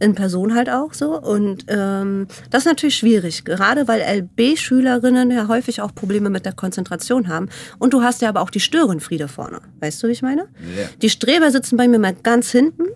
In 0.00 0.14
Person 0.14 0.54
halt 0.54 0.70
auch 0.70 0.92
so. 0.92 1.20
Und 1.20 1.66
ähm, 1.68 2.26
das 2.50 2.62
ist 2.62 2.66
natürlich 2.66 2.96
schwierig, 2.96 3.44
gerade 3.44 3.86
weil 3.86 4.00
LB-Schülerinnen 4.00 5.30
ja 5.30 5.46
häufig 5.46 5.80
auch 5.80 5.94
Probleme 5.94 6.28
mit 6.28 6.44
der 6.44 6.52
Konzentration 6.52 7.28
haben. 7.28 7.48
Und 7.78 7.92
du 7.92 8.02
hast 8.02 8.22
ja 8.22 8.28
aber 8.28 8.40
auch 8.40 8.50
die 8.50 8.60
Störenfriede 8.60 9.28
vorne. 9.28 9.60
Weißt 9.80 10.02
du, 10.02 10.08
wie 10.08 10.12
ich 10.12 10.22
meine? 10.22 10.48
Yeah. 10.76 10.88
Die 11.00 11.10
Streber 11.10 11.50
sitzen 11.52 11.76
bei 11.76 11.86
mir 11.86 12.00
mal 12.00 12.14
ganz 12.14 12.50
hinten 12.50 12.86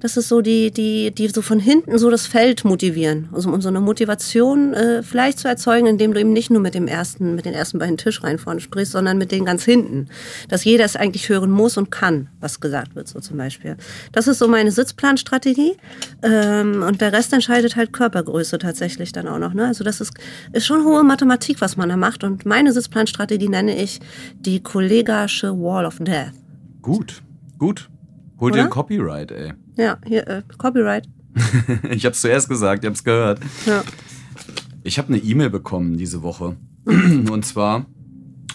das 0.00 0.16
ist 0.16 0.28
so 0.28 0.42
die, 0.42 0.70
die, 0.70 1.10
die 1.10 1.28
so 1.28 1.40
von 1.40 1.58
hinten 1.58 1.98
so 1.98 2.10
das 2.10 2.26
Feld 2.26 2.64
motivieren. 2.64 3.28
Also 3.32 3.50
um 3.50 3.60
so 3.62 3.68
eine 3.68 3.80
Motivation 3.80 4.74
äh, 4.74 5.02
vielleicht 5.02 5.38
zu 5.38 5.48
erzeugen, 5.48 5.86
indem 5.86 6.12
du 6.12 6.20
eben 6.20 6.32
nicht 6.32 6.50
nur 6.50 6.60
mit 6.60 6.74
dem 6.74 6.86
ersten, 6.86 7.34
mit 7.34 7.46
den 7.46 7.54
ersten 7.54 7.78
beiden 7.78 7.96
Tischreihen 7.96 8.38
vorne 8.38 8.60
sprichst, 8.60 8.92
sondern 8.92 9.16
mit 9.16 9.32
denen 9.32 9.46
ganz 9.46 9.64
hinten. 9.64 10.08
Dass 10.48 10.64
jeder 10.64 10.84
es 10.84 10.96
eigentlich 10.96 11.28
hören 11.28 11.50
muss 11.50 11.78
und 11.78 11.90
kann, 11.90 12.28
was 12.40 12.60
gesagt 12.60 12.94
wird, 12.94 13.08
so 13.08 13.20
zum 13.20 13.38
Beispiel. 13.38 13.76
Das 14.12 14.26
ist 14.26 14.38
so 14.38 14.48
meine 14.48 14.70
Sitzplanstrategie. 14.70 15.76
Ähm, 16.22 16.82
und 16.82 17.00
der 17.00 17.12
Rest 17.12 17.32
entscheidet 17.32 17.76
halt 17.76 17.92
Körpergröße 17.92 18.58
tatsächlich 18.58 19.12
dann 19.12 19.26
auch 19.26 19.38
noch. 19.38 19.54
Ne? 19.54 19.66
Also 19.66 19.82
das 19.82 20.00
ist, 20.00 20.12
ist 20.52 20.66
schon 20.66 20.84
hohe 20.84 21.04
Mathematik, 21.04 21.60
was 21.60 21.76
man 21.76 21.88
da 21.88 21.96
macht. 21.96 22.22
Und 22.22 22.44
meine 22.44 22.72
Sitzplanstrategie 22.72 23.48
nenne 23.48 23.80
ich 23.82 24.00
die 24.38 24.62
kollegasche 24.62 25.52
Wall 25.52 25.86
of 25.86 25.96
Death. 26.00 26.32
Gut, 26.82 27.22
gut. 27.58 27.88
Hol 28.38 28.52
dir 28.52 28.64
ein 28.64 28.70
Copyright, 28.70 29.30
ey. 29.30 29.54
Ja, 29.76 29.98
hier, 30.06 30.26
äh, 30.26 30.42
Copyright. 30.58 31.08
ich 31.90 32.06
hab's 32.06 32.20
zuerst 32.20 32.48
gesagt, 32.48 32.84
ich 32.84 32.88
hab's 32.88 33.04
gehört. 33.04 33.40
Ja. 33.66 33.84
Ich 34.82 34.98
habe 34.98 35.08
eine 35.08 35.18
E-Mail 35.18 35.50
bekommen 35.50 35.96
diese 35.96 36.22
Woche. 36.22 36.56
Und 36.84 37.44
zwar 37.44 37.86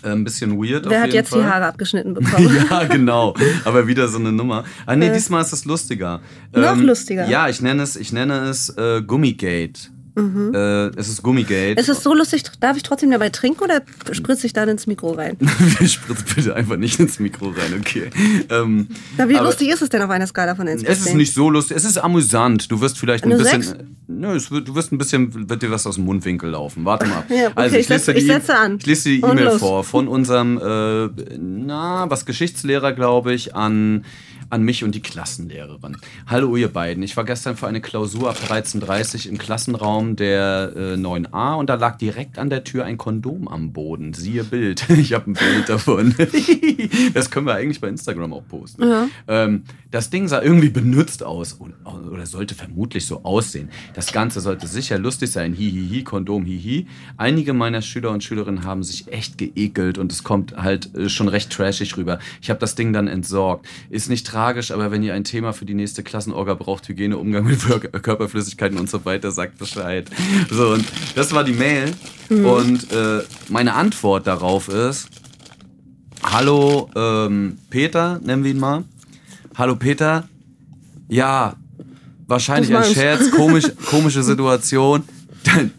äh, 0.03 0.09
ein 0.09 0.23
bisschen 0.23 0.57
weird. 0.57 0.89
Wer 0.89 1.01
hat 1.01 1.13
jetzt 1.13 1.29
Fall. 1.29 1.41
die 1.41 1.47
Haare 1.47 1.65
abgeschnitten 1.65 2.13
bekommen? 2.15 2.65
ja, 2.69 2.85
genau. 2.85 3.35
Aber 3.65 3.87
wieder 3.87 4.07
so 4.07 4.17
eine 4.17 4.31
Nummer. 4.31 4.63
Ah, 4.85 4.95
nee, 4.95 5.07
äh, 5.07 5.13
diesmal 5.13 5.43
ist 5.43 5.53
es 5.53 5.65
lustiger. 5.65 6.21
Noch 6.53 6.73
ähm, 6.73 6.81
lustiger. 6.85 7.27
Ja, 7.27 7.49
ich 7.49 7.61
nenne 7.61 7.83
es, 7.83 7.95
ich 7.95 8.11
nenne 8.11 8.49
es 8.49 8.69
äh, 8.69 9.01
Gummigate. 9.01 9.91
Mhm. 10.15 10.53
Äh, 10.53 10.87
es 10.97 11.07
ist 11.09 11.23
Gummigate. 11.23 11.79
Es 11.79 11.89
ist 11.89 12.03
so 12.03 12.13
lustig, 12.13 12.43
darf 12.59 12.77
ich 12.77 12.83
trotzdem 12.83 13.11
dabei 13.11 13.29
trinken 13.29 13.63
oder 13.63 13.81
spritze 14.11 14.45
ich 14.45 14.53
dann 14.53 14.69
ins 14.69 14.87
Mikro 14.87 15.11
rein? 15.11 15.37
Spritze 15.85 16.23
bitte 16.35 16.55
einfach 16.55 16.77
nicht 16.77 16.99
ins 16.99 17.19
Mikro 17.19 17.47
rein, 17.49 17.79
okay. 17.79 18.09
Ähm, 18.49 18.87
Na, 19.17 19.29
wie 19.29 19.35
lustig 19.35 19.69
ist 19.69 19.81
es 19.81 19.89
denn 19.89 20.01
auf 20.01 20.09
einer 20.09 20.27
Skala 20.27 20.55
von 20.55 20.67
1 20.67 20.83
bis 20.83 20.87
10? 20.87 20.91
Es 20.91 21.07
ist 21.07 21.15
nicht 21.15 21.33
so 21.33 21.49
lustig, 21.49 21.77
es 21.77 21.85
ist 21.85 21.97
amüsant. 21.97 22.71
Du 22.71 22.81
wirst 22.81 22.97
vielleicht 22.97 23.23
ein 23.23 23.29
bisschen. 23.29 23.61
6? 23.61 23.75
Nö, 24.07 24.37
wird, 24.49 24.67
du 24.67 24.75
wirst 24.75 24.91
ein 24.91 24.97
bisschen, 24.97 25.49
wird 25.49 25.61
dir 25.61 25.71
was 25.71 25.87
aus 25.87 25.95
dem 25.95 26.05
Mundwinkel 26.05 26.49
laufen. 26.49 26.83
Warte 26.85 27.05
mal. 27.05 27.23
Ja, 27.29 27.47
okay, 27.47 27.53
also 27.55 27.75
ich, 27.75 27.81
ich, 27.81 27.87
setze, 27.87 28.13
ich 28.13 28.25
setze 28.25 28.57
an. 28.57 28.77
Ich 28.77 28.85
lese 28.85 29.09
die 29.09 29.21
E-Mail 29.21 29.57
vor 29.57 29.83
von 29.83 30.07
unserem, 30.07 30.57
äh, 30.57 31.09
na, 31.39 32.09
was 32.09 32.25
Geschichtslehrer, 32.25 32.91
glaube 32.91 33.33
ich, 33.33 33.55
an 33.55 34.03
an 34.51 34.63
mich 34.63 34.83
und 34.83 34.93
die 34.93 35.01
Klassenlehrerin. 35.01 35.97
Hallo 36.27 36.57
ihr 36.57 36.67
beiden, 36.67 37.03
ich 37.03 37.15
war 37.15 37.23
gestern 37.23 37.55
für 37.55 37.67
eine 37.67 37.79
Klausur 37.79 38.29
ab 38.29 38.37
13.30 38.49 39.25
Uhr 39.25 39.31
im 39.31 39.37
Klassenraum 39.37 40.17
der 40.17 40.73
äh, 40.75 40.93
9a 40.95 41.55
und 41.55 41.69
da 41.69 41.75
lag 41.75 41.97
direkt 41.97 42.37
an 42.37 42.49
der 42.49 42.65
Tür 42.65 42.83
ein 42.83 42.97
Kondom 42.97 43.47
am 43.47 43.71
Boden. 43.71 44.13
Siehe 44.13 44.43
Bild. 44.43 44.85
Ich 45.01 45.13
habe 45.13 45.31
ein 45.31 45.33
Bild 45.33 45.67
davon. 45.67 46.13
das 47.13 47.31
können 47.31 47.47
wir 47.47 47.55
eigentlich 47.55 47.81
bei 47.81 47.87
Instagram 47.87 48.33
auch 48.33 48.47
posten. 48.47 48.83
Ja. 48.83 49.07
Ähm, 49.27 49.63
das 49.89 50.09
Ding 50.09 50.27
sah 50.27 50.41
irgendwie 50.41 50.69
benutzt 50.69 51.23
aus 51.23 51.57
oder 51.59 52.25
sollte 52.25 52.53
vermutlich 52.53 53.07
so 53.07 53.23
aussehen. 53.23 53.69
Das 53.95 54.11
Ganze 54.11 54.41
sollte 54.41 54.67
sicher 54.67 54.99
lustig 54.99 55.31
sein. 55.31 55.53
Hihihi, 55.53 56.03
Kondom, 56.03 56.45
hihi. 56.45 56.87
Einige 57.17 57.53
meiner 57.53 57.81
Schüler 57.81 58.11
und 58.11 58.23
Schülerinnen 58.23 58.63
haben 58.63 58.83
sich 58.83 59.11
echt 59.11 59.39
geekelt 59.39 59.97
und 59.97 60.11
es 60.11 60.23
kommt 60.23 60.55
halt 60.55 60.93
äh, 60.95 61.09
schon 61.09 61.27
recht 61.27 61.51
trashig 61.51 61.97
rüber. 61.97 62.19
Ich 62.41 62.49
habe 62.49 62.59
das 62.59 62.75
Ding 62.75 62.93
dann 62.93 63.07
entsorgt. 63.07 63.65
Ist 63.89 64.09
nicht 64.09 64.27
tragisch 64.27 64.40
tragisch, 64.41 64.71
aber 64.71 64.89
wenn 64.89 65.03
ihr 65.03 65.13
ein 65.13 65.23
Thema 65.23 65.53
für 65.53 65.65
die 65.65 65.75
nächste 65.75 66.01
Klassenorga 66.01 66.55
braucht, 66.55 66.89
Hygiene, 66.89 67.15
Umgang 67.15 67.45
mit 67.45 67.59
Körperflüssigkeiten 68.01 68.79
und 68.79 68.89
so 68.89 69.05
weiter, 69.05 69.29
sagt 69.29 69.59
Bescheid. 69.59 70.09
So, 70.49 70.69
und 70.69 70.83
das 71.13 71.31
war 71.33 71.43
die 71.43 71.53
Mail. 71.53 71.93
Mhm. 72.29 72.45
Und 72.45 72.91
äh, 72.91 73.21
meine 73.49 73.75
Antwort 73.75 74.25
darauf 74.25 74.67
ist, 74.67 75.09
hallo 76.23 76.89
ähm, 76.95 77.59
Peter, 77.69 78.19
nennen 78.23 78.43
wir 78.43 78.51
ihn 78.51 78.59
mal. 78.59 78.83
Hallo 79.55 79.75
Peter. 79.75 80.27
Ja, 81.07 81.53
wahrscheinlich 82.25 82.75
ein 82.75 82.83
Scherz, 82.83 83.29
komisch, 83.29 83.65
komische 83.85 84.23
Situation. 84.23 85.03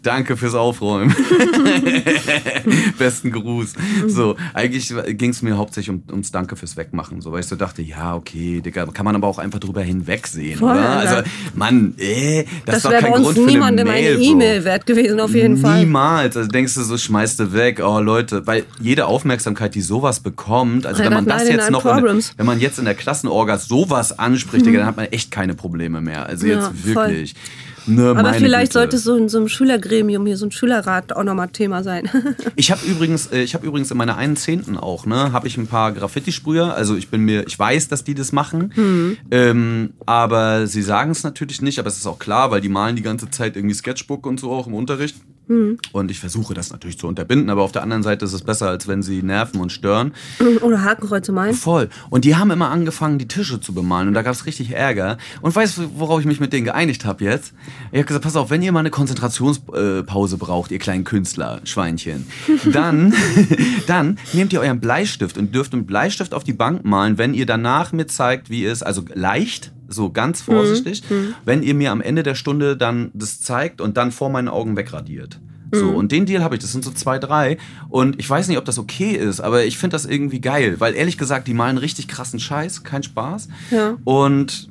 Danke 0.03 0.37
fürs 0.37 0.55
Aufräumen. 0.55 1.15
Besten 2.97 3.31
Gruß. 3.31 3.73
So, 4.07 4.35
eigentlich 4.53 4.93
ging 5.17 5.31
es 5.31 5.41
mir 5.41 5.57
hauptsächlich 5.57 5.89
um, 5.89 6.03
ums 6.09 6.31
Danke 6.31 6.55
fürs 6.55 6.75
Wegmachen. 6.77 7.21
So, 7.21 7.31
weil 7.31 7.39
ich 7.39 7.47
so 7.47 7.55
dachte, 7.55 7.81
ja, 7.81 8.15
okay, 8.15 8.61
Digga, 8.61 8.85
kann 8.87 9.05
man 9.05 9.15
aber 9.15 9.27
auch 9.27 9.37
einfach 9.37 9.59
drüber 9.59 9.81
hinwegsehen, 9.81 10.59
Voll, 10.59 10.71
oder? 10.71 10.89
Also, 10.89 11.29
Mann, 11.55 11.95
äh, 11.97 12.43
das, 12.43 12.53
das 12.65 12.75
ist 12.77 12.85
doch 12.85 12.91
kein 12.91 13.13
Grund 13.13 13.37
für 13.37 13.63
eine 13.63 13.83
Mail. 13.85 14.15
eine 14.15 14.23
E-Mail 14.23 14.63
wert 14.65 14.85
gewesen, 14.85 15.19
auf 15.19 15.33
jeden 15.33 15.55
Niemals. 15.55 15.73
Fall. 15.73 15.79
Niemals. 15.85 16.37
Also 16.37 16.49
denkst 16.49 16.73
du 16.75 16.83
so, 16.83 16.97
schmeißt 16.97 17.39
du 17.39 17.53
weg. 17.53 17.81
Oh, 17.83 17.99
Leute, 17.99 18.45
weil 18.45 18.65
jede 18.79 19.05
Aufmerksamkeit, 19.05 19.75
die 19.75 19.81
sowas 19.81 20.19
bekommt, 20.19 20.85
also 20.85 21.03
wenn 21.03 21.13
man 21.13 21.25
das 21.25 21.47
jetzt 21.47 21.71
noch, 21.71 21.85
in, 21.85 22.23
wenn 22.37 22.45
man 22.45 22.59
jetzt 22.59 22.79
in 22.79 22.85
der 22.85 22.95
Klassenorga 22.95 23.57
sowas 23.57 24.17
anspricht, 24.17 24.65
mhm. 24.65 24.69
Digga, 24.69 24.79
dann 24.79 24.87
hat 24.87 24.97
man 24.97 25.05
echt 25.07 25.31
keine 25.31 25.53
Probleme 25.53 26.01
mehr. 26.01 26.25
Also 26.25 26.47
jetzt 26.47 26.71
ja, 26.83 26.95
wirklich. 26.95 27.35
Ne, 27.85 28.13
Aber 28.15 28.33
vielleicht 28.33 28.73
sollte 28.73 28.97
so 28.97 29.15
in 29.15 29.29
so 29.29 29.37
einem 29.39 29.47
Schülergremium, 29.47 30.25
hier 30.25 30.37
so 30.37 30.45
ein 30.45 30.51
Schülerrat 30.51 31.13
auch 31.13 31.23
nochmal 31.23 31.49
Thema 31.49 31.83
sein. 31.83 32.09
Ich 32.55 32.71
habe 32.71 32.85
übrigens, 32.85 33.27
äh, 33.27 33.41
ich 33.41 33.53
habe 33.55 33.65
übrigens 33.65 33.91
in 33.91 33.97
meiner 33.97 34.15
einen 34.17 34.35
Zehnten 34.35 34.77
auch, 34.77 35.05
ne, 35.05 35.31
habe 35.33 35.47
ich 35.47 35.57
ein 35.57 35.67
paar 35.67 35.91
Graffiti-Sprüher. 35.91 36.73
Also 36.73 36.95
ich 36.95 37.09
bin 37.09 37.21
mir, 37.21 37.45
ich 37.47 37.57
weiß, 37.57 37.87
dass 37.87 38.03
die 38.03 38.13
das 38.13 38.31
machen, 38.31 38.71
Mhm. 38.75 39.17
ähm, 39.31 39.93
aber 40.05 40.67
sie 40.67 40.81
sagen 40.81 41.11
es 41.11 41.23
natürlich 41.23 41.61
nicht. 41.61 41.79
Aber 41.79 41.87
es 41.89 41.97
ist 41.97 42.05
auch 42.07 42.19
klar, 42.19 42.51
weil 42.51 42.61
die 42.61 42.69
malen 42.69 42.95
die 42.95 43.01
ganze 43.01 43.29
Zeit 43.29 43.55
irgendwie 43.55 43.75
Sketchbook 43.75 44.25
und 44.25 44.39
so 44.39 44.51
auch 44.51 44.67
im 44.67 44.73
Unterricht. 44.73 45.15
Mhm. 45.47 45.77
Und 45.91 46.11
ich 46.11 46.19
versuche 46.19 46.53
das 46.53 46.71
natürlich 46.71 46.97
zu 46.97 47.07
unterbinden, 47.07 47.49
aber 47.49 47.63
auf 47.63 47.71
der 47.71 47.83
anderen 47.83 48.03
Seite 48.03 48.25
ist 48.25 48.33
es 48.33 48.41
besser, 48.41 48.69
als 48.69 48.87
wenn 48.87 49.01
sie 49.01 49.21
nerven 49.23 49.59
und 49.59 49.71
stören. 49.71 50.13
Oder 50.61 50.83
Hakenkreuze 50.83 51.31
meinen. 51.31 51.53
Voll. 51.53 51.89
Und 52.09 52.25
die 52.25 52.35
haben 52.35 52.51
immer 52.51 52.69
angefangen, 52.69 53.17
die 53.17 53.27
Tische 53.27 53.59
zu 53.59 53.73
bemalen. 53.73 54.07
Und 54.07 54.13
da 54.13 54.21
gab 54.21 54.33
es 54.33 54.45
richtig 54.45 54.71
Ärger. 54.71 55.17
Und 55.41 55.55
weißt 55.55 55.77
du, 55.77 55.81
worauf 55.95 56.19
ich 56.19 56.25
mich 56.25 56.39
mit 56.39 56.53
denen 56.53 56.65
geeinigt 56.65 57.05
habe 57.05 57.23
jetzt? 57.23 57.53
Ich 57.91 57.97
habe 57.97 58.05
gesagt, 58.05 58.23
pass 58.23 58.35
auf, 58.35 58.49
wenn 58.49 58.61
ihr 58.61 58.71
mal 58.71 58.79
eine 58.79 58.91
Konzentrationspause 58.91 60.37
braucht, 60.37 60.71
ihr 60.71 60.79
kleinen 60.79 61.03
Künstler, 61.03 61.61
Schweinchen, 61.63 62.27
dann, 62.71 63.13
dann 63.87 64.17
nehmt 64.33 64.53
ihr 64.53 64.61
euren 64.61 64.79
Bleistift 64.79 65.37
und 65.37 65.53
dürft 65.53 65.73
mit 65.73 65.87
Bleistift 65.87 66.33
auf 66.33 66.43
die 66.43 66.53
Bank 66.53 66.85
malen, 66.85 67.17
wenn 67.17 67.33
ihr 67.33 67.45
danach 67.45 67.91
mir 67.91 68.07
zeigt, 68.07 68.49
wie 68.49 68.65
es, 68.65 68.83
also 68.83 69.03
leicht, 69.13 69.73
so 69.93 70.11
ganz 70.11 70.41
vorsichtig, 70.41 71.03
wenn 71.45 71.63
ihr 71.63 71.73
mir 71.73 71.91
am 71.91 72.01
Ende 72.01 72.23
der 72.23 72.35
Stunde 72.35 72.75
dann 72.77 73.11
das 73.13 73.41
zeigt 73.41 73.81
und 73.81 73.97
dann 73.97 74.11
vor 74.11 74.29
meinen 74.29 74.47
Augen 74.47 74.75
wegradiert. 74.75 75.39
So, 75.75 75.89
und 75.89 76.11
den 76.11 76.27
Deal 76.27 76.43
habe 76.43 76.55
ich, 76.55 76.61
das 76.61 76.71
sind 76.71 76.83
so 76.83 76.91
zwei, 76.91 77.17
drei. 77.17 77.57
Und 77.89 78.19
ich 78.19 78.29
weiß 78.29 78.47
nicht, 78.47 78.59
ob 78.59 78.65
das 78.65 78.77
okay 78.77 79.13
ist, 79.13 79.41
aber 79.41 79.65
ich 79.65 79.79
finde 79.79 79.95
das 79.95 80.05
irgendwie 80.05 80.39
geil, 80.39 80.75
weil 80.79 80.93
ehrlich 80.93 81.17
gesagt, 81.17 81.47
die 81.47 81.55
malen 81.55 81.79
richtig 81.79 82.07
krassen 82.07 82.39
Scheiß, 82.39 82.83
kein 82.83 83.01
Spaß. 83.01 83.47
Ja. 83.71 83.97
Und 84.03 84.69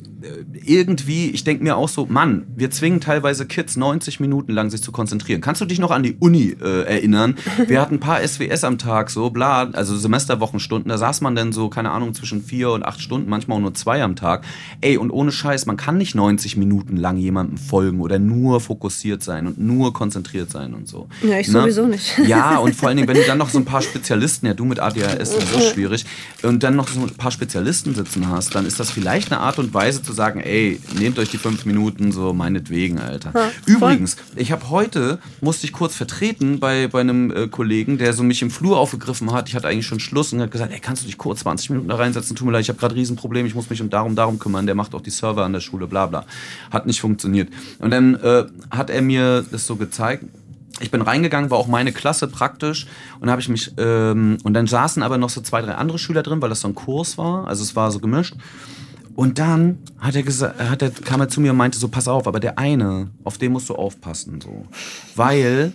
irgendwie, 0.64 1.30
ich 1.30 1.44
denke 1.44 1.62
mir 1.62 1.76
auch 1.76 1.88
so, 1.88 2.06
Mann, 2.06 2.46
wir 2.54 2.70
zwingen 2.70 3.00
teilweise 3.00 3.46
Kids 3.46 3.76
90 3.76 4.20
Minuten 4.20 4.52
lang 4.52 4.70
sich 4.70 4.82
zu 4.82 4.92
konzentrieren. 4.92 5.40
Kannst 5.40 5.60
du 5.60 5.64
dich 5.64 5.78
noch 5.78 5.90
an 5.90 6.02
die 6.02 6.16
Uni 6.18 6.56
äh, 6.60 6.82
erinnern? 6.84 7.36
Wir 7.66 7.80
hatten 7.80 7.94
ein 7.96 8.00
paar 8.00 8.26
SWS 8.26 8.64
am 8.64 8.78
Tag, 8.78 9.10
so 9.10 9.30
bla, 9.30 9.70
also 9.72 9.96
Semesterwochenstunden, 9.96 10.88
da 10.88 10.98
saß 10.98 11.20
man 11.20 11.34
dann 11.34 11.52
so, 11.52 11.68
keine 11.68 11.90
Ahnung, 11.90 12.14
zwischen 12.14 12.42
vier 12.42 12.70
und 12.70 12.84
acht 12.84 13.00
Stunden, 13.00 13.28
manchmal 13.30 13.58
auch 13.58 13.62
nur 13.62 13.74
zwei 13.74 14.02
am 14.02 14.16
Tag. 14.16 14.44
Ey, 14.80 14.96
und 14.96 15.10
ohne 15.10 15.32
Scheiß, 15.32 15.66
man 15.66 15.76
kann 15.76 15.98
nicht 15.98 16.14
90 16.14 16.56
Minuten 16.56 16.96
lang 16.96 17.16
jemandem 17.16 17.58
folgen 17.58 18.00
oder 18.00 18.18
nur 18.18 18.60
fokussiert 18.60 19.22
sein 19.22 19.46
und 19.46 19.58
nur 19.58 19.92
konzentriert 19.92 20.50
sein 20.50 20.74
und 20.74 20.88
so. 20.88 21.08
Ja, 21.22 21.38
ich 21.38 21.48
Ne? 21.48 21.60
sowieso 21.60 21.86
nicht. 21.86 22.18
Ja, 22.26 22.58
und 22.58 22.74
vor 22.74 22.88
allen 22.88 22.96
Dingen, 22.96 23.08
wenn 23.08 23.16
du 23.16 23.24
dann 23.26 23.38
noch 23.38 23.48
so 23.50 23.58
ein 23.58 23.64
paar 23.64 23.82
Spezialisten, 23.82 24.46
ja, 24.46 24.54
du 24.54 24.64
mit 24.64 24.80
ADHS 24.80 25.14
ist 25.20 25.32
sowieso 25.32 25.60
schwierig, 25.72 26.04
und 26.42 26.62
dann 26.62 26.76
noch 26.76 26.88
so 26.88 27.00
ein 27.00 27.10
paar 27.10 27.30
Spezialisten 27.30 27.94
sitzen 27.94 28.28
hast, 28.28 28.54
dann 28.54 28.64
ist 28.64 28.80
das 28.80 28.90
vielleicht 28.90 29.32
eine 29.32 29.40
Art 29.40 29.58
und 29.58 29.74
Weise 29.74 30.02
zu 30.02 30.11
sagen, 30.14 30.40
ey, 30.40 30.80
nehmt 30.98 31.18
euch 31.18 31.30
die 31.30 31.38
fünf 31.38 31.64
Minuten, 31.64 32.12
so 32.12 32.32
meinetwegen, 32.32 32.98
Alter. 32.98 33.32
Ja. 33.34 33.50
Übrigens, 33.66 34.16
ich 34.36 34.52
habe 34.52 34.70
heute, 34.70 35.18
musste 35.40 35.66
ich 35.66 35.72
kurz 35.72 35.94
vertreten 35.94 36.60
bei, 36.60 36.88
bei 36.88 37.00
einem 37.00 37.30
äh, 37.30 37.48
Kollegen, 37.48 37.98
der 37.98 38.12
so 38.12 38.22
mich 38.22 38.42
im 38.42 38.50
Flur 38.50 38.78
aufgegriffen 38.78 39.32
hat. 39.32 39.48
Ich 39.48 39.54
hatte 39.54 39.68
eigentlich 39.68 39.86
schon 39.86 40.00
Schluss 40.00 40.32
und 40.32 40.40
hat 40.40 40.50
gesagt, 40.50 40.72
ey, 40.72 40.80
kannst 40.80 41.02
du 41.02 41.06
dich 41.06 41.18
kurz 41.18 41.40
20 41.40 41.70
Minuten 41.70 41.88
da 41.88 41.96
reinsetzen? 41.96 42.36
Tut 42.36 42.46
mir 42.46 42.52
leid, 42.52 42.62
ich 42.62 42.68
habe 42.68 42.78
gerade 42.78 42.94
ein 42.94 42.98
Riesenproblem, 42.98 43.46
ich 43.46 43.54
muss 43.54 43.70
mich 43.70 43.80
um 43.80 43.90
darum, 43.90 44.14
darum 44.14 44.38
kümmern. 44.38 44.66
Der 44.66 44.74
macht 44.74 44.94
auch 44.94 45.00
die 45.00 45.10
Server 45.10 45.44
an 45.44 45.52
der 45.52 45.60
Schule, 45.60 45.86
bla 45.86 46.06
bla. 46.06 46.24
Hat 46.70 46.86
nicht 46.86 47.00
funktioniert. 47.00 47.48
Und 47.78 47.90
dann 47.90 48.14
äh, 48.16 48.44
hat 48.70 48.90
er 48.90 49.02
mir 49.02 49.44
das 49.50 49.66
so 49.66 49.76
gezeigt. 49.76 50.24
Ich 50.80 50.90
bin 50.90 51.02
reingegangen, 51.02 51.50
war 51.50 51.58
auch 51.58 51.68
meine 51.68 51.92
Klasse 51.92 52.26
praktisch 52.26 52.86
und 53.20 53.30
habe 53.30 53.40
ich 53.40 53.48
mich 53.48 53.72
ähm, 53.76 54.38
und 54.42 54.54
dann 54.54 54.66
saßen 54.66 55.02
aber 55.02 55.18
noch 55.18 55.30
so 55.30 55.40
zwei, 55.40 55.62
drei 55.62 55.74
andere 55.74 55.98
Schüler 55.98 56.22
drin, 56.22 56.42
weil 56.42 56.48
das 56.48 56.60
so 56.60 56.68
ein 56.68 56.74
Kurs 56.74 57.18
war, 57.18 57.46
also 57.46 57.62
es 57.62 57.76
war 57.76 57.90
so 57.92 58.00
gemischt. 58.00 58.34
Und 59.14 59.38
dann 59.38 59.78
hat 59.98 60.16
er 60.16 60.22
gesagt, 60.22 60.58
hat 60.58 60.82
er, 60.82 60.90
kam 60.90 61.20
er 61.20 61.28
zu 61.28 61.40
mir 61.40 61.50
und 61.50 61.58
meinte 61.58 61.78
so, 61.78 61.88
pass 61.88 62.08
auf, 62.08 62.26
aber 62.26 62.40
der 62.40 62.58
eine, 62.58 63.10
auf 63.24 63.38
den 63.38 63.52
musst 63.52 63.68
du 63.68 63.74
aufpassen, 63.74 64.40
so. 64.40 64.64
Weil, 65.16 65.72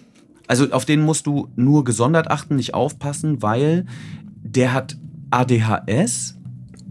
also 0.47 0.71
auf 0.71 0.85
den 0.85 1.01
musst 1.01 1.27
du 1.27 1.49
nur 1.55 1.83
gesondert 1.83 2.31
achten, 2.31 2.55
nicht 2.55 2.73
aufpassen, 2.73 3.41
weil 3.41 3.85
der 4.41 4.73
hat 4.73 4.97
ADHS, 5.29 6.35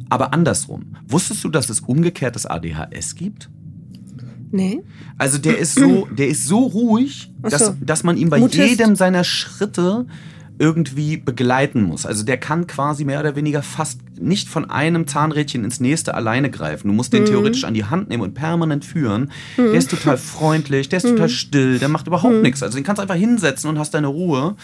aber 0.08 0.32
andersrum. 0.32 0.96
Wusstest 1.08 1.42
du, 1.42 1.48
dass 1.48 1.68
es 1.68 1.80
umgekehrtes 1.80 2.46
ADHS 2.46 3.16
gibt? 3.16 3.50
Nee. 4.52 4.82
Also 5.18 5.38
der 5.38 5.58
ist 5.58 5.74
so, 5.74 6.06
der 6.16 6.28
ist 6.28 6.46
so 6.46 6.60
ruhig, 6.60 7.32
Ach 7.42 7.50
dass, 7.50 7.66
so. 7.66 7.74
dass 7.80 8.04
man 8.04 8.16
ihn 8.16 8.30
bei 8.30 8.38
Mutist. 8.38 8.68
jedem 8.68 8.94
seiner 8.94 9.24
Schritte 9.24 10.06
irgendwie 10.58 11.16
begleiten 11.16 11.82
muss. 11.82 12.06
Also 12.06 12.24
der 12.24 12.38
kann 12.38 12.66
quasi 12.66 13.04
mehr 13.04 13.20
oder 13.20 13.36
weniger 13.36 13.62
fast 13.62 14.00
nicht 14.18 14.48
von 14.48 14.70
einem 14.70 15.06
Zahnrädchen 15.06 15.64
ins 15.64 15.80
nächste 15.80 16.14
alleine 16.14 16.50
greifen. 16.50 16.88
Du 16.88 16.94
musst 16.94 17.12
Mhm. 17.12 17.18
den 17.18 17.26
theoretisch 17.26 17.64
an 17.64 17.74
die 17.74 17.84
Hand 17.84 18.08
nehmen 18.08 18.22
und 18.22 18.34
permanent 18.34 18.84
führen. 18.84 19.30
Der 19.58 19.72
ist 19.74 19.90
total 19.90 20.16
freundlich, 20.16 20.88
der 20.88 20.98
ist 20.98 21.04
Mhm. 21.04 21.10
total 21.10 21.28
still, 21.28 21.78
der 21.78 21.88
macht 21.88 22.06
überhaupt 22.06 22.42
nichts. 22.42 22.62
Also 22.62 22.76
den 22.78 22.84
kannst 22.84 22.98
du 22.98 23.02
einfach 23.02 23.16
hinsetzen 23.16 23.68
und 23.68 23.78
hast 23.78 23.92
deine 23.94 24.06
Ruhe. 24.06 24.56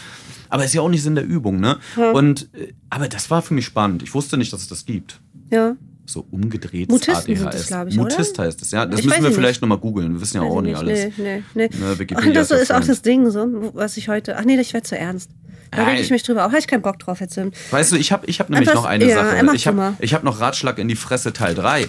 Aber 0.49 0.65
ist 0.65 0.73
ja 0.73 0.81
auch 0.81 0.89
nicht 0.89 1.03
Sinn 1.03 1.15
der 1.15 1.25
Übung, 1.25 1.59
ne? 1.59 1.77
Und 2.13 2.49
äh, 2.53 2.73
aber 2.89 3.07
das 3.07 3.29
war 3.31 3.41
für 3.41 3.53
mich 3.53 3.65
spannend. 3.65 4.03
Ich 4.03 4.13
wusste 4.13 4.37
nicht, 4.37 4.51
dass 4.53 4.61
es 4.61 4.67
das 4.67 4.85
gibt. 4.85 5.19
Ja. 5.51 5.75
So 6.05 6.25
umgedrehtes 6.31 6.91
Mutisten 6.91 7.35
sind 7.35 7.47
ADHS. 7.47 7.55
das, 7.59 7.67
glaub 7.67 7.87
ich, 7.87 7.95
Mutist 7.95 8.37
oder? 8.37 8.47
heißt 8.47 8.61
es, 8.61 8.71
ja. 8.71 8.85
Das 8.85 8.99
Ich 8.99 9.05
müssen 9.05 9.23
wir 9.23 9.31
vielleicht 9.31 9.61
nochmal 9.61 9.77
googeln. 9.77 10.13
Wir 10.13 10.21
wissen 10.21 10.35
ja 10.37 10.43
Weiß 10.43 10.51
auch 10.51 10.57
ich 10.57 10.63
nicht 10.67 10.75
alles. 10.77 10.99
Nee, 11.17 11.23
nee, 11.23 11.43
nee. 11.55 11.69
Ne, 11.79 11.97
Wikipedia 11.97 12.27
Und 12.29 12.35
das 12.35 12.51
ist 12.51 12.61
ist 12.63 12.69
ja 12.69 12.79
auch 12.79 12.83
das 12.83 13.01
Ding, 13.01 13.29
so, 13.31 13.71
was 13.73 13.95
ich 13.97 14.09
heute. 14.09 14.37
Ach 14.37 14.43
nee, 14.43 14.59
ich 14.59 14.73
werde 14.73 14.85
zu 14.85 14.97
ernst. 14.97 15.29
Da 15.75 15.83
reg 15.85 15.99
ich 15.99 16.09
mich 16.11 16.23
drüber. 16.23 16.41
Auch 16.41 16.49
habe 16.49 16.59
ich 16.59 16.67
keinen 16.67 16.81
Bock 16.81 16.99
drauf 16.99 17.19
jetzt. 17.19 17.39
Weißt 17.71 17.91
du, 17.91 17.95
ich 17.95 18.11
habe 18.11 18.25
ich 18.27 18.39
hab 18.39 18.49
nämlich 18.49 18.69
Etwas- 18.69 18.81
noch 18.81 18.89
eine 18.89 19.05
ja, 19.05 19.15
Sache. 19.15 19.55
Ich 19.55 19.67
habe 19.67 19.95
hab 20.01 20.23
noch 20.23 20.39
Ratschlag 20.39 20.77
in 20.77 20.87
die 20.87 20.95
Fresse 20.95 21.33
Teil 21.33 21.55
3. 21.55 21.87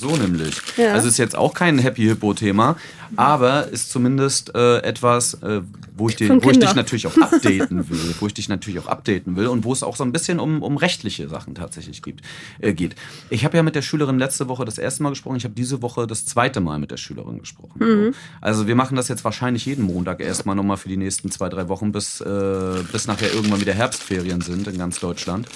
So 0.00 0.16
nämlich. 0.16 0.56
Ja. 0.76 0.92
Also 0.92 1.08
ist 1.08 1.18
jetzt 1.18 1.36
auch 1.36 1.54
kein 1.54 1.78
Happy 1.78 2.02
Hippo-Thema, 2.02 2.76
aber 3.16 3.68
ist 3.68 3.90
zumindest 3.90 4.54
äh, 4.54 4.78
etwas, 4.78 5.34
äh, 5.34 5.62
wo, 5.96 6.08
ich 6.08 6.16
dir, 6.16 6.42
wo 6.42 6.50
ich 6.50 6.58
dich 6.58 6.74
natürlich 6.74 7.06
auch 7.06 7.16
updaten 7.16 7.88
will. 7.88 8.14
wo 8.20 8.26
ich 8.26 8.34
dich 8.34 8.48
natürlich 8.48 8.80
auch 8.80 8.86
updaten 8.86 9.36
will 9.36 9.46
und 9.48 9.64
wo 9.64 9.72
es 9.72 9.82
auch 9.82 9.96
so 9.96 10.04
ein 10.04 10.12
bisschen 10.12 10.40
um, 10.40 10.62
um 10.62 10.76
rechtliche 10.76 11.28
Sachen 11.28 11.54
tatsächlich 11.54 12.02
gibt, 12.02 12.22
äh, 12.60 12.72
geht. 12.72 12.94
Ich 13.30 13.44
habe 13.44 13.56
ja 13.56 13.62
mit 13.62 13.74
der 13.74 13.82
Schülerin 13.82 14.18
letzte 14.18 14.48
Woche 14.48 14.64
das 14.64 14.78
erste 14.78 15.02
Mal 15.02 15.10
gesprochen. 15.10 15.36
Ich 15.36 15.44
habe 15.44 15.54
diese 15.54 15.82
Woche 15.82 16.06
das 16.06 16.26
zweite 16.26 16.60
Mal 16.60 16.78
mit 16.78 16.90
der 16.90 16.96
Schülerin 16.96 17.38
gesprochen. 17.38 17.78
Mhm. 17.78 18.12
So. 18.12 18.18
Also 18.40 18.66
wir 18.66 18.74
machen 18.74 18.96
das 18.96 19.08
jetzt 19.08 19.24
wahrscheinlich 19.24 19.66
jeden 19.66 19.84
Montag 19.84 20.20
erstmal 20.20 20.56
nochmal 20.56 20.76
für 20.76 20.88
die 20.88 20.96
nächsten 20.96 21.30
zwei, 21.30 21.48
drei 21.48 21.68
Wochen, 21.68 21.92
bis, 21.92 22.20
äh, 22.20 22.82
bis 22.92 23.06
nachher 23.06 23.32
irgendwann 23.32 23.60
wieder 23.60 23.74
Herbstferien 23.74 24.40
sind 24.40 24.68
in 24.68 24.78
ganz 24.78 25.00
Deutschland. 25.00 25.46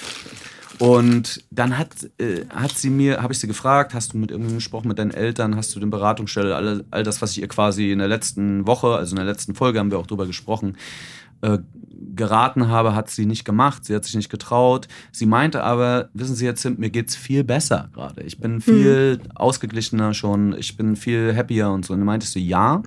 Und 0.78 1.44
dann 1.50 1.78
hat, 1.78 1.88
äh, 2.18 2.44
hat 2.48 2.76
sie 2.76 2.90
mir, 2.90 3.22
habe 3.22 3.32
ich 3.32 3.38
sie 3.38 3.46
gefragt, 3.46 3.94
hast 3.94 4.12
du 4.12 4.18
mit 4.18 4.30
irgendjemandem 4.30 4.58
gesprochen, 4.58 4.88
mit 4.88 4.98
deinen 4.98 5.12
Eltern, 5.12 5.56
hast 5.56 5.74
du 5.74 5.80
den 5.80 5.90
Beratungsstelle, 5.90 6.56
all, 6.56 6.85
all 6.90 7.02
das, 7.02 7.22
was 7.22 7.32
ich 7.32 7.40
ihr 7.40 7.48
quasi 7.48 7.92
in 7.92 7.98
der 7.98 8.08
letzten 8.08 8.66
Woche, 8.66 8.96
also 8.96 9.12
in 9.12 9.16
der 9.16 9.26
letzten 9.26 9.54
Folge 9.54 9.78
haben 9.78 9.90
wir 9.90 9.98
auch 9.98 10.06
drüber 10.06 10.26
gesprochen, 10.26 10.76
äh, 11.42 11.58
geraten 12.14 12.68
habe, 12.68 12.94
hat 12.94 13.11
sie 13.11 13.26
nicht 13.26 13.44
gemacht, 13.44 13.85
sie 13.85 13.94
hat 13.94 14.04
sich 14.04 14.14
nicht 14.14 14.30
getraut. 14.30 14.88
Sie 15.12 15.26
meinte 15.26 15.62
aber, 15.62 16.08
wissen 16.14 16.35
Sie 16.35 16.44
jetzt, 16.44 16.64
mir 16.78 16.90
geht's 16.90 17.16
viel 17.16 17.44
besser 17.44 17.90
gerade. 17.92 18.22
Ich 18.22 18.38
bin 18.38 18.61
viel 18.61 19.20
ausgeglichener 19.35 20.14
schon, 20.14 20.56
ich 20.58 20.76
bin 20.76 20.96
viel 20.96 21.35
happier 21.37 21.70
und 21.70 21.85
so. 21.85 21.92
Und 21.92 22.00
dann 22.00 22.06
meintest 22.06 22.35
du, 22.35 22.40
ja, 22.40 22.82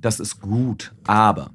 das 0.00 0.20
ist 0.20 0.40
gut, 0.40 0.92
aber 1.04 1.50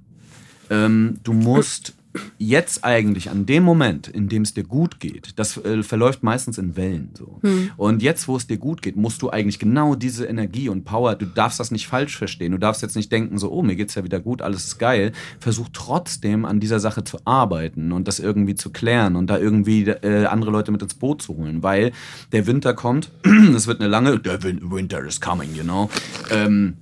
ähm, 0.69 1.19
du 1.23 1.33
musst 1.33 1.93
jetzt 2.37 2.83
eigentlich 2.83 3.29
an 3.29 3.45
dem 3.45 3.63
Moment, 3.63 4.07
in 4.07 4.27
dem 4.27 4.41
es 4.41 4.53
dir 4.53 4.63
gut 4.63 4.99
geht, 4.99 5.33
das 5.37 5.57
äh, 5.57 5.83
verläuft 5.83 6.23
meistens 6.23 6.57
in 6.57 6.75
Wellen 6.75 7.11
so. 7.17 7.39
Und 7.77 8.01
jetzt, 8.01 8.27
wo 8.27 8.35
es 8.35 8.47
dir 8.47 8.57
gut 8.57 8.81
geht, 8.81 8.95
musst 8.95 9.21
du 9.21 9.29
eigentlich 9.29 9.59
genau 9.59 9.95
diese 9.95 10.25
Energie 10.25 10.69
und 10.69 10.83
Power, 10.83 11.15
du 11.15 11.25
darfst 11.25 11.59
das 11.59 11.71
nicht 11.71 11.87
falsch 11.87 12.17
verstehen. 12.17 12.51
Du 12.51 12.57
darfst 12.57 12.81
jetzt 12.81 12.95
nicht 12.95 13.11
denken, 13.11 13.37
so, 13.37 13.51
oh, 13.51 13.61
mir 13.61 13.75
geht's 13.75 13.95
ja 13.95 14.03
wieder 14.03 14.19
gut, 14.19 14.41
alles 14.41 14.65
ist 14.65 14.77
geil. 14.77 15.11
Versuch 15.39 15.69
trotzdem 15.73 16.45
an 16.45 16.59
dieser 16.59 16.79
Sache 16.79 17.03
zu 17.03 17.19
arbeiten 17.25 17.91
und 17.91 18.07
das 18.07 18.19
irgendwie 18.19 18.55
zu 18.55 18.71
klären 18.71 19.15
und 19.15 19.27
da 19.27 19.37
irgendwie 19.37 19.87
äh, 19.87 20.25
andere 20.25 20.51
Leute 20.51 20.71
mit 20.71 20.81
ins 20.81 20.93
Boot 20.93 21.21
zu 21.21 21.37
holen, 21.37 21.63
weil 21.63 21.91
der 22.31 22.47
Winter 22.47 22.73
kommt, 22.73 23.11
es 23.55 23.67
wird 23.67 23.79
eine 23.79 23.89
lange, 23.89 24.19
der 24.19 24.43
Win 24.43 24.71
Winter 24.71 25.03
is 25.05 25.19
coming, 25.21 25.53
you 25.55 25.63
know. 25.63 25.89
Ähm, 26.29 26.77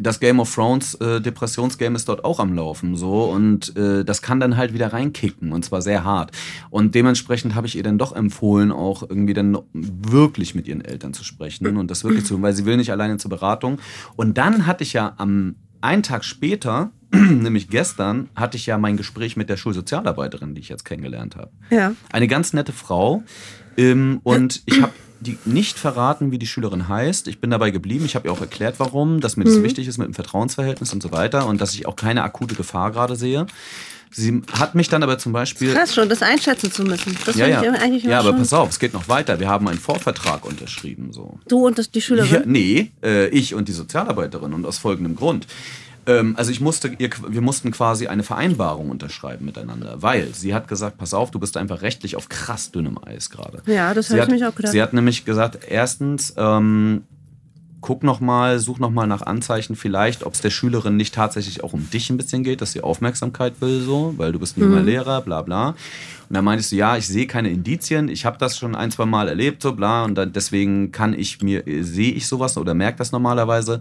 das 0.00 0.20
Game 0.20 0.38
of 0.38 0.54
Thrones 0.54 0.94
äh, 0.96 1.20
Depressionsgame 1.20 1.96
ist 1.96 2.08
dort 2.08 2.24
auch 2.24 2.38
am 2.38 2.54
Laufen 2.54 2.94
so 2.96 3.24
und 3.24 3.76
äh, 3.76 4.04
das 4.04 4.22
kann 4.22 4.38
dann 4.38 4.56
halt 4.56 4.72
wieder 4.72 4.92
reinkicken 4.92 5.52
und 5.52 5.64
zwar 5.64 5.82
sehr 5.82 6.04
hart 6.04 6.30
und 6.70 6.94
dementsprechend 6.94 7.54
habe 7.54 7.66
ich 7.66 7.76
ihr 7.76 7.82
dann 7.82 7.98
doch 7.98 8.14
empfohlen 8.14 8.70
auch 8.70 9.02
irgendwie 9.02 9.34
dann 9.34 9.58
wirklich 9.72 10.54
mit 10.54 10.68
ihren 10.68 10.82
Eltern 10.82 11.14
zu 11.14 11.24
sprechen 11.24 11.76
und 11.76 11.90
das 11.90 12.04
wirklich 12.04 12.24
zu 12.24 12.40
weil 12.42 12.52
sie 12.52 12.64
will 12.64 12.76
nicht 12.76 12.92
alleine 12.92 13.16
zur 13.16 13.28
Beratung 13.30 13.78
und 14.14 14.38
dann 14.38 14.66
hatte 14.66 14.84
ich 14.84 14.92
ja 14.92 15.14
am 15.16 15.56
einen 15.80 16.02
Tag 16.04 16.24
später 16.24 16.90
nämlich 17.12 17.68
gestern 17.68 18.28
hatte 18.36 18.56
ich 18.56 18.66
ja 18.66 18.78
mein 18.78 18.96
Gespräch 18.96 19.36
mit 19.36 19.48
der 19.48 19.56
Schulsozialarbeiterin 19.56 20.54
die 20.54 20.60
ich 20.60 20.68
jetzt 20.68 20.84
kennengelernt 20.84 21.34
habe 21.36 21.50
Ja. 21.70 21.92
eine 22.12 22.28
ganz 22.28 22.52
nette 22.52 22.72
Frau. 22.72 23.22
Ähm, 23.78 24.20
und 24.22 24.62
ich 24.64 24.80
habe 24.80 24.92
die 25.20 25.38
nicht 25.44 25.78
verraten, 25.78 26.30
wie 26.30 26.38
die 26.38 26.46
Schülerin 26.46 26.88
heißt. 26.88 27.28
Ich 27.28 27.40
bin 27.40 27.50
dabei 27.50 27.70
geblieben. 27.70 28.04
Ich 28.04 28.14
habe 28.14 28.28
ihr 28.28 28.32
auch 28.32 28.40
erklärt, 28.40 28.76
warum, 28.78 29.20
dass 29.20 29.36
mir 29.36 29.44
das 29.44 29.62
wichtig 29.62 29.88
ist 29.88 29.98
mit 29.98 30.06
dem 30.06 30.14
Vertrauensverhältnis 30.14 30.92
und 30.92 31.02
so 31.02 31.12
weiter 31.12 31.46
und 31.46 31.60
dass 31.60 31.74
ich 31.74 31.86
auch 31.86 31.96
keine 31.96 32.22
akute 32.22 32.54
Gefahr 32.54 32.90
gerade 32.92 33.16
sehe. 33.16 33.46
Sie 34.10 34.42
hat 34.52 34.74
mich 34.74 34.88
dann 34.88 35.02
aber 35.02 35.18
zum 35.18 35.32
Beispiel. 35.32 35.74
Krass 35.74 35.94
schon, 35.94 36.08
das 36.08 36.22
einschätzen 36.22 36.70
zu 36.72 36.84
müssen. 36.84 37.16
Das 37.26 37.36
Ja, 37.36 37.46
ja. 37.46 37.62
ich 37.62 37.80
eigentlich 37.80 38.04
ja, 38.04 38.20
aber 38.20 38.30
schon. 38.30 38.38
pass 38.38 38.52
auf, 38.52 38.70
es 38.70 38.78
geht 38.78 38.94
noch 38.94 39.08
weiter. 39.08 39.40
Wir 39.40 39.48
haben 39.48 39.68
einen 39.68 39.78
Vorvertrag 39.78 40.44
unterschrieben. 40.46 41.12
So. 41.12 41.38
Du 41.48 41.66
und 41.66 41.78
das, 41.78 41.90
die 41.90 42.00
Schülerin. 42.00 42.32
Ja, 42.32 42.42
nee, 42.46 42.92
äh, 43.02 43.28
ich 43.28 43.54
und 43.54 43.68
die 43.68 43.72
Sozialarbeiterin 43.72 44.54
und 44.54 44.64
aus 44.64 44.78
folgendem 44.78 45.16
Grund. 45.16 45.46
Ähm, 46.06 46.34
also 46.36 46.50
ich 46.50 46.60
musste, 46.60 46.88
ihr, 46.98 47.10
wir 47.28 47.40
mussten 47.40 47.70
quasi 47.70 48.06
eine 48.06 48.22
Vereinbarung 48.22 48.90
unterschreiben 48.90 49.44
miteinander, 49.44 50.02
weil 50.02 50.34
sie 50.34 50.54
hat 50.54 50.68
gesagt, 50.68 50.98
pass 50.98 51.14
auf, 51.14 51.30
du 51.30 51.38
bist 51.38 51.56
einfach 51.56 51.82
rechtlich 51.82 52.16
auf 52.16 52.28
krass 52.28 52.70
dünnem 52.70 52.98
Eis 53.04 53.30
gerade. 53.30 53.62
Ja, 53.66 53.92
das 53.94 54.10
habe 54.10 54.22
ich 54.22 54.28
mich 54.28 54.44
auch 54.44 54.54
gedacht. 54.54 54.72
Sie 54.72 54.82
hat 54.82 54.92
nämlich 54.92 55.24
gesagt, 55.24 55.58
erstens, 55.68 56.34
ähm, 56.36 57.04
guck 57.86 58.02
noch 58.02 58.18
mal, 58.18 58.58
such 58.58 58.80
noch 58.80 58.90
mal 58.90 59.06
nach 59.06 59.22
Anzeichen 59.22 59.76
vielleicht, 59.76 60.26
ob 60.26 60.34
es 60.34 60.40
der 60.40 60.50
Schülerin 60.50 60.96
nicht 60.96 61.14
tatsächlich 61.14 61.62
auch 61.62 61.72
um 61.72 61.88
dich 61.88 62.10
ein 62.10 62.16
bisschen 62.16 62.42
geht, 62.42 62.60
dass 62.60 62.72
sie 62.72 62.80
Aufmerksamkeit 62.80 63.60
will, 63.60 63.80
so, 63.80 64.12
weil 64.16 64.32
du 64.32 64.40
bist 64.40 64.56
ein 64.56 64.62
junger 64.62 64.80
Mhm. 64.80 64.86
Lehrer, 64.86 65.20
bla 65.20 65.42
bla. 65.42 65.68
Und 65.68 65.76
dann 66.34 66.44
meintest 66.44 66.72
du, 66.72 66.76
ja, 66.76 66.96
ich 66.96 67.06
sehe 67.06 67.28
keine 67.28 67.48
Indizien, 67.48 68.08
ich 68.08 68.24
habe 68.24 68.38
das 68.38 68.58
schon 68.58 68.74
ein, 68.74 68.90
zwei 68.90 69.06
Mal 69.06 69.28
erlebt, 69.28 69.62
so 69.62 69.72
bla, 69.72 70.02
und 70.04 70.16
dann, 70.16 70.32
deswegen 70.32 70.90
kann 70.90 71.14
ich 71.14 71.40
mir, 71.42 71.62
sehe 71.84 72.10
ich 72.10 72.26
sowas 72.26 72.58
oder 72.58 72.74
merke 72.74 72.98
das 72.98 73.12
normalerweise, 73.12 73.80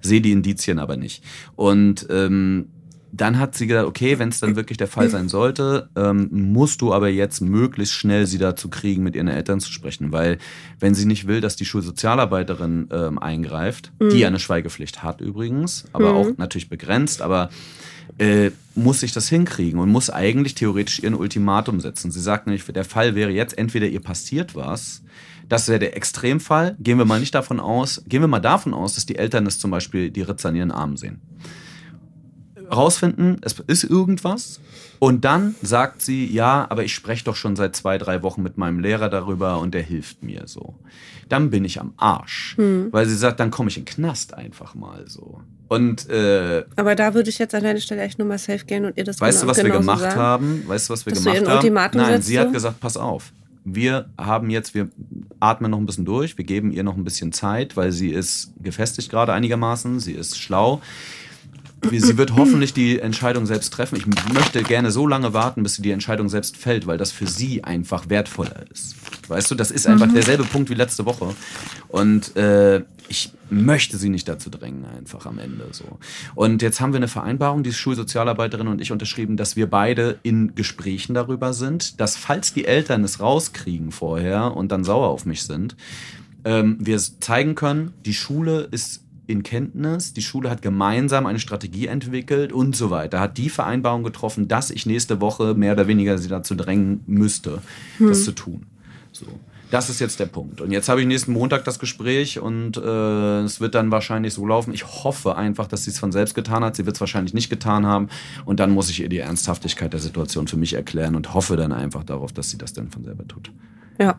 sehe 0.00 0.20
die 0.20 0.32
Indizien 0.32 0.80
aber 0.80 0.96
nicht. 0.96 1.22
Und 1.54 2.08
ähm, 2.10 2.70
dann 3.16 3.38
hat 3.38 3.54
sie 3.54 3.66
gesagt, 3.68 3.86
okay, 3.86 4.18
wenn 4.18 4.30
es 4.30 4.40
dann 4.40 4.56
wirklich 4.56 4.76
der 4.76 4.88
Fall 4.88 5.08
sein 5.08 5.28
sollte, 5.28 5.88
ähm, 5.94 6.28
musst 6.32 6.80
du 6.80 6.92
aber 6.92 7.08
jetzt 7.08 7.40
möglichst 7.40 7.94
schnell 7.94 8.26
sie 8.26 8.38
dazu 8.38 8.68
kriegen, 8.68 9.04
mit 9.04 9.14
ihren 9.14 9.28
Eltern 9.28 9.60
zu 9.60 9.70
sprechen. 9.70 10.10
Weil 10.10 10.38
wenn 10.80 10.94
sie 10.94 11.06
nicht 11.06 11.26
will, 11.28 11.40
dass 11.40 11.54
die 11.54 11.64
Schulsozialarbeiterin 11.64 12.88
ähm, 12.90 13.18
eingreift, 13.18 13.92
die 14.00 14.18
ja 14.18 14.28
eine 14.28 14.40
Schweigepflicht 14.40 15.02
hat 15.02 15.20
übrigens, 15.20 15.84
aber 15.92 16.10
Mhm. 16.10 16.16
auch 16.16 16.28
natürlich 16.38 16.68
begrenzt, 16.68 17.22
aber 17.22 17.50
äh, 18.18 18.50
muss 18.74 19.00
sich 19.00 19.12
das 19.12 19.28
hinkriegen 19.28 19.78
und 19.78 19.90
muss 19.90 20.10
eigentlich 20.10 20.54
theoretisch 20.54 20.98
ihr 20.98 21.10
ein 21.10 21.14
Ultimatum 21.14 21.80
setzen. 21.80 22.10
Sie 22.10 22.20
sagt 22.20 22.46
nämlich, 22.46 22.64
der 22.64 22.84
Fall 22.84 23.14
wäre 23.14 23.30
jetzt, 23.30 23.56
entweder 23.56 23.86
ihr 23.86 24.00
passiert 24.00 24.54
was, 24.54 25.02
das 25.48 25.68
wäre 25.68 25.78
der 25.78 25.96
Extremfall, 25.96 26.76
gehen 26.80 26.98
wir 26.98 27.04
mal 27.04 27.20
nicht 27.20 27.34
davon 27.34 27.60
aus, 27.60 28.02
gehen 28.08 28.22
wir 28.22 28.28
mal 28.28 28.40
davon 28.40 28.74
aus, 28.74 28.94
dass 28.94 29.06
die 29.06 29.16
Eltern 29.16 29.46
es 29.46 29.58
zum 29.58 29.70
Beispiel 29.70 30.10
die 30.10 30.22
Ritze 30.22 30.48
an 30.48 30.56
ihren 30.56 30.70
Armen 30.72 30.96
sehen 30.96 31.20
rausfinden, 32.70 33.38
es 33.42 33.54
ist 33.66 33.84
irgendwas. 33.84 34.60
Und 34.98 35.24
dann 35.24 35.54
sagt 35.62 36.02
sie, 36.02 36.26
ja, 36.32 36.66
aber 36.70 36.84
ich 36.84 36.94
spreche 36.94 37.24
doch 37.24 37.36
schon 37.36 37.56
seit 37.56 37.76
zwei, 37.76 37.98
drei 37.98 38.22
Wochen 38.22 38.42
mit 38.42 38.56
meinem 38.58 38.78
Lehrer 38.80 39.08
darüber 39.08 39.58
und 39.58 39.74
der 39.74 39.82
hilft 39.82 40.22
mir 40.22 40.42
so. 40.46 40.74
Dann 41.28 41.50
bin 41.50 41.64
ich 41.64 41.80
am 41.80 41.92
Arsch. 41.96 42.56
Weil 42.56 43.06
sie 43.06 43.16
sagt, 43.16 43.40
dann 43.40 43.50
komme 43.50 43.68
ich 43.70 43.76
in 43.76 43.84
den 43.84 43.94
Knast 43.94 44.34
einfach 44.34 44.74
mal 44.74 45.04
so. 45.08 45.40
Und 45.68 46.08
äh, 46.10 46.64
Aber 46.76 46.94
da 46.94 47.14
würde 47.14 47.30
ich 47.30 47.38
jetzt 47.38 47.54
an 47.54 47.62
deiner 47.64 47.80
Stelle 47.80 48.02
echt 48.02 48.18
nur 48.18 48.28
mal 48.28 48.38
safe 48.38 48.64
gehen 48.64 48.84
und 48.84 48.96
ihr 48.96 49.04
das 49.04 49.20
weißt 49.20 49.38
du, 49.42 49.46
genau- 49.46 49.50
was 49.50 49.56
wir 49.58 49.64
genauso 49.64 49.80
gemacht 49.80 50.00
sagen. 50.00 50.16
haben? 50.20 50.62
Weißt 50.68 50.88
du, 50.88 50.92
was 50.92 51.06
wir 51.06 51.12
Dass 51.12 51.22
du 51.22 51.30
gemacht 51.32 51.46
haben? 51.48 51.56
Ultimatum 51.56 52.00
Nein, 52.02 52.22
sie 52.22 52.38
hat 52.38 52.48
so? 52.48 52.52
gesagt, 52.52 52.80
pass 52.80 52.96
auf. 52.96 53.32
Wir 53.66 54.10
haben 54.18 54.50
jetzt, 54.50 54.74
wir 54.74 54.88
atmen 55.40 55.70
noch 55.70 55.78
ein 55.78 55.86
bisschen 55.86 56.04
durch, 56.04 56.36
wir 56.36 56.44
geben 56.44 56.70
ihr 56.70 56.82
noch 56.82 56.96
ein 56.98 57.02
bisschen 57.04 57.32
Zeit, 57.32 57.78
weil 57.78 57.92
sie 57.92 58.10
ist 58.10 58.52
gefestigt 58.62 59.08
gerade 59.10 59.32
einigermaßen, 59.32 60.00
sie 60.00 60.12
ist 60.12 60.38
schlau. 60.38 60.82
Sie 61.90 62.18
wird 62.18 62.34
hoffentlich 62.34 62.72
die 62.74 62.98
Entscheidung 62.98 63.46
selbst 63.46 63.72
treffen. 63.72 63.96
Ich 63.96 64.06
möchte 64.32 64.62
gerne 64.62 64.90
so 64.90 65.06
lange 65.06 65.32
warten, 65.32 65.62
bis 65.62 65.74
sie 65.74 65.82
die 65.82 65.90
Entscheidung 65.90 66.28
selbst 66.28 66.56
fällt, 66.56 66.86
weil 66.86 66.98
das 66.98 67.12
für 67.12 67.26
sie 67.26 67.64
einfach 67.64 68.08
wertvoller 68.08 68.64
ist. 68.70 68.96
Weißt 69.28 69.50
du, 69.50 69.54
das 69.54 69.70
ist 69.70 69.86
einfach 69.86 70.12
derselbe 70.12 70.44
Punkt 70.44 70.70
wie 70.70 70.74
letzte 70.74 71.06
Woche. 71.06 71.34
Und 71.88 72.36
äh, 72.36 72.82
ich 73.08 73.32
möchte 73.50 73.96
sie 73.96 74.08
nicht 74.08 74.28
dazu 74.28 74.50
drängen, 74.50 74.84
einfach 74.84 75.26
am 75.26 75.38
Ende 75.38 75.68
so. 75.72 75.98
Und 76.34 76.62
jetzt 76.62 76.80
haben 76.80 76.92
wir 76.92 76.98
eine 76.98 77.08
Vereinbarung, 77.08 77.62
die 77.62 77.72
Schulsozialarbeiterin 77.72 78.68
und 78.68 78.80
ich 78.80 78.92
unterschrieben, 78.92 79.36
dass 79.36 79.56
wir 79.56 79.68
beide 79.68 80.18
in 80.22 80.54
Gesprächen 80.54 81.14
darüber 81.14 81.52
sind, 81.52 82.00
dass 82.00 82.16
falls 82.16 82.54
die 82.54 82.64
Eltern 82.64 83.04
es 83.04 83.20
rauskriegen 83.20 83.92
vorher 83.92 84.56
und 84.56 84.72
dann 84.72 84.84
sauer 84.84 85.08
auf 85.08 85.26
mich 85.26 85.44
sind, 85.44 85.76
ähm, 86.44 86.76
wir 86.80 86.98
zeigen 86.98 87.54
können, 87.54 87.92
die 88.04 88.14
Schule 88.14 88.68
ist 88.70 89.03
in 89.26 89.42
Kenntnis, 89.42 90.12
die 90.12 90.22
Schule 90.22 90.50
hat 90.50 90.62
gemeinsam 90.62 91.26
eine 91.26 91.38
Strategie 91.38 91.86
entwickelt 91.86 92.52
und 92.52 92.76
so 92.76 92.90
weiter, 92.90 93.20
hat 93.20 93.38
die 93.38 93.48
Vereinbarung 93.48 94.02
getroffen, 94.02 94.48
dass 94.48 94.70
ich 94.70 94.86
nächste 94.86 95.20
Woche 95.20 95.54
mehr 95.54 95.72
oder 95.72 95.86
weniger 95.86 96.18
sie 96.18 96.28
dazu 96.28 96.54
drängen 96.54 97.02
müsste, 97.06 97.62
das 97.98 98.24
zu 98.24 98.32
tun. 98.32 98.66
So. 99.12 99.26
Das 99.70 99.90
ist 99.90 99.98
jetzt 99.98 100.20
der 100.20 100.26
Punkt. 100.26 100.60
Und 100.60 100.70
jetzt 100.70 100.88
habe 100.88 101.00
ich 101.00 101.06
nächsten 101.06 101.32
Montag 101.32 101.64
das 101.64 101.80
Gespräch 101.80 102.38
und 102.38 102.76
äh, 102.76 103.40
es 103.40 103.60
wird 103.60 103.74
dann 103.74 103.90
wahrscheinlich 103.90 104.32
so 104.32 104.46
laufen. 104.46 104.72
Ich 104.72 104.84
hoffe 104.86 105.36
einfach, 105.36 105.66
dass 105.66 105.82
sie 105.82 105.90
es 105.90 105.98
von 105.98 106.12
selbst 106.12 106.36
getan 106.36 106.62
hat. 106.62 106.76
Sie 106.76 106.86
wird 106.86 106.94
es 106.94 107.00
wahrscheinlich 107.00 107.34
nicht 107.34 107.50
getan 107.50 107.84
haben. 107.84 108.08
Und 108.44 108.60
dann 108.60 108.70
muss 108.70 108.88
ich 108.88 109.00
ihr 109.00 109.08
die 109.08 109.18
Ernsthaftigkeit 109.18 109.92
der 109.92 109.98
Situation 109.98 110.46
für 110.46 110.56
mich 110.56 110.74
erklären 110.74 111.16
und 111.16 111.34
hoffe 111.34 111.56
dann 111.56 111.72
einfach 111.72 112.04
darauf, 112.04 112.32
dass 112.32 112.50
sie 112.50 112.58
das 112.58 112.72
dann 112.72 112.90
von 112.90 113.02
selber 113.02 113.26
tut. 113.26 113.50
Ja. 113.98 114.16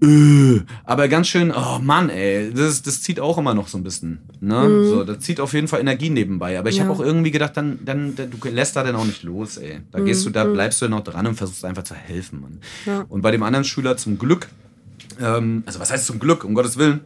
Äh, 0.00 0.60
aber 0.84 1.08
ganz 1.08 1.26
schön, 1.28 1.50
oh 1.52 1.78
Mann, 1.80 2.08
ey, 2.08 2.52
das, 2.54 2.82
das 2.82 3.02
zieht 3.02 3.18
auch 3.18 3.36
immer 3.36 3.54
noch 3.54 3.66
so 3.66 3.78
ein 3.78 3.82
bisschen. 3.82 4.20
Ne? 4.40 4.84
So, 4.88 5.02
das 5.04 5.18
zieht 5.20 5.40
auf 5.40 5.52
jeden 5.54 5.66
Fall 5.66 5.80
Energie 5.80 6.08
nebenbei. 6.10 6.56
Aber 6.58 6.68
ich 6.68 6.78
habe 6.80 6.90
Mhm. 6.92 6.94
Ja. 6.98 7.00
auch 7.02 7.06
irgendwie 7.06 7.30
gedacht, 7.32 7.56
dann, 7.56 7.80
dann, 7.84 8.14
dann, 8.14 8.30
du 8.30 8.48
lässt 8.48 8.76
da 8.76 8.84
dann 8.84 8.94
auch 8.94 9.04
nicht 9.04 9.24
los, 9.24 9.56
ey. 9.56 9.80
Da 9.90 9.98
gehst 10.00 10.24
du, 10.24 10.30
da 10.30 10.44
bleibst 10.44 10.80
du 10.82 10.88
noch 10.88 11.02
dran 11.02 11.26
und 11.26 11.34
versuchst 11.34 11.64
einfach 11.64 11.82
zu 11.82 11.94
helfen, 11.94 12.40
Mann. 12.40 12.52
Mhm. 12.52 12.92
Ja. 12.92 13.06
Und 13.08 13.22
bei 13.22 13.30
dem 13.32 13.42
anderen 13.42 13.64
Schüler 13.64 13.96
zum 13.96 14.18
Glück, 14.18 14.48
ähm, 15.20 15.64
also 15.66 15.80
was 15.80 15.90
heißt 15.90 16.06
zum 16.06 16.20
Glück, 16.20 16.44
um 16.44 16.54
Gottes 16.54 16.78
Willen, 16.78 17.00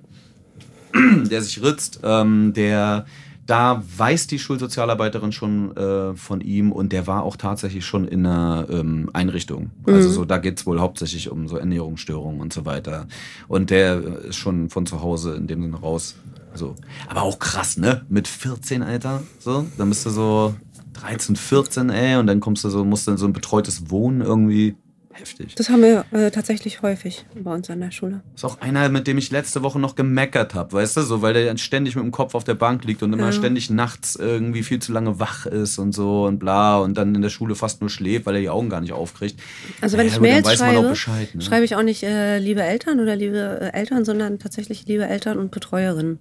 der 1.30 1.40
sich 1.40 1.62
ritzt, 1.62 2.00
ähm, 2.02 2.52
der 2.54 3.06
da 3.46 3.82
weiß 3.96 4.28
die 4.28 4.38
Schulsozialarbeiterin 4.38 5.32
schon 5.32 5.76
äh, 5.76 6.14
von 6.14 6.40
ihm 6.40 6.70
und 6.70 6.92
der 6.92 7.06
war 7.06 7.24
auch 7.24 7.36
tatsächlich 7.36 7.84
schon 7.84 8.06
in 8.06 8.24
einer 8.24 8.66
ähm, 8.70 9.10
Einrichtung. 9.12 9.70
Also 9.86 10.10
so, 10.10 10.24
da 10.24 10.38
geht's 10.38 10.64
wohl 10.64 10.80
hauptsächlich 10.80 11.30
um 11.30 11.48
so 11.48 11.56
Ernährungsstörungen 11.56 12.40
und 12.40 12.52
so 12.52 12.64
weiter. 12.64 13.08
Und 13.48 13.70
der 13.70 14.00
ist 14.24 14.36
schon 14.36 14.70
von 14.70 14.86
zu 14.86 15.02
Hause 15.02 15.34
in 15.34 15.46
dem 15.48 15.62
Sinne 15.62 15.76
raus. 15.76 16.14
So. 16.54 16.76
Aber 17.08 17.22
auch 17.22 17.38
krass, 17.38 17.76
ne? 17.76 18.04
Mit 18.08 18.28
14, 18.28 18.82
Alter. 18.82 19.22
So, 19.38 19.66
dann 19.76 19.88
bist 19.88 20.06
du 20.06 20.10
so 20.10 20.54
13, 20.94 21.36
14, 21.36 21.90
ey, 21.90 22.16
und 22.16 22.26
dann 22.26 22.40
kommst 22.40 22.64
du 22.64 22.68
so, 22.68 22.84
musst 22.84 23.06
du 23.06 23.12
in 23.12 23.16
so 23.16 23.26
ein 23.26 23.32
betreutes 23.32 23.90
Wohnen 23.90 24.20
irgendwie. 24.20 24.76
Heftig. 25.14 25.54
Das 25.56 25.68
haben 25.68 25.82
wir 25.82 26.04
äh, 26.12 26.30
tatsächlich 26.30 26.82
häufig 26.82 27.26
bei 27.34 27.52
uns 27.52 27.68
an 27.70 27.80
der 27.80 27.90
Schule. 27.90 28.22
Ist 28.34 28.44
auch 28.44 28.60
einer, 28.60 28.88
mit 28.88 29.06
dem 29.06 29.18
ich 29.18 29.30
letzte 29.30 29.62
Woche 29.62 29.78
noch 29.78 29.94
gemeckert 29.94 30.54
habe, 30.54 30.72
weißt 30.72 30.96
du, 30.96 31.02
so, 31.02 31.20
weil 31.22 31.34
der 31.34 31.44
dann 31.46 31.58
ständig 31.58 31.94
mit 31.96 32.04
dem 32.04 32.10
Kopf 32.12 32.34
auf 32.34 32.44
der 32.44 32.54
Bank 32.54 32.84
liegt 32.84 33.02
und 33.02 33.12
immer 33.12 33.26
Ja. 33.26 33.32
ständig 33.32 33.68
nachts 33.70 34.16
irgendwie 34.16 34.62
viel 34.62 34.78
zu 34.80 34.92
lange 34.92 35.20
wach 35.20 35.46
ist 35.46 35.78
und 35.78 35.92
so 35.92 36.24
und 36.24 36.38
bla 36.38 36.78
und 36.78 36.96
dann 36.96 37.14
in 37.14 37.22
der 37.22 37.28
Schule 37.28 37.54
fast 37.54 37.80
nur 37.82 37.90
schläft, 37.90 38.26
weil 38.26 38.36
er 38.36 38.40
die 38.40 38.48
Augen 38.50 38.68
gar 38.70 38.80
nicht 38.80 38.92
aufkriegt. 38.92 39.38
Also 39.80 39.98
wenn 39.98 40.06
Ja, 40.06 40.12
ich 40.12 40.18
gut, 40.18 40.26
dann 40.26 40.32
Mails 40.34 40.46
weiß 40.46 40.60
man 40.60 40.68
auch 40.70 40.74
schreibe, 40.74 40.88
Bescheid, 40.88 41.34
ne? 41.34 41.42
schreibe 41.42 41.64
ich 41.64 41.76
auch 41.76 41.82
nicht 41.82 42.02
äh, 42.02 42.38
liebe 42.38 42.62
Eltern 42.62 42.98
oder 43.00 43.14
liebe 43.14 43.58
äh, 43.60 43.78
Eltern, 43.78 44.04
sondern 44.04 44.38
tatsächlich 44.38 44.86
liebe 44.86 45.06
Eltern 45.06 45.38
und 45.38 45.50
Betreuerinnen. 45.50 46.20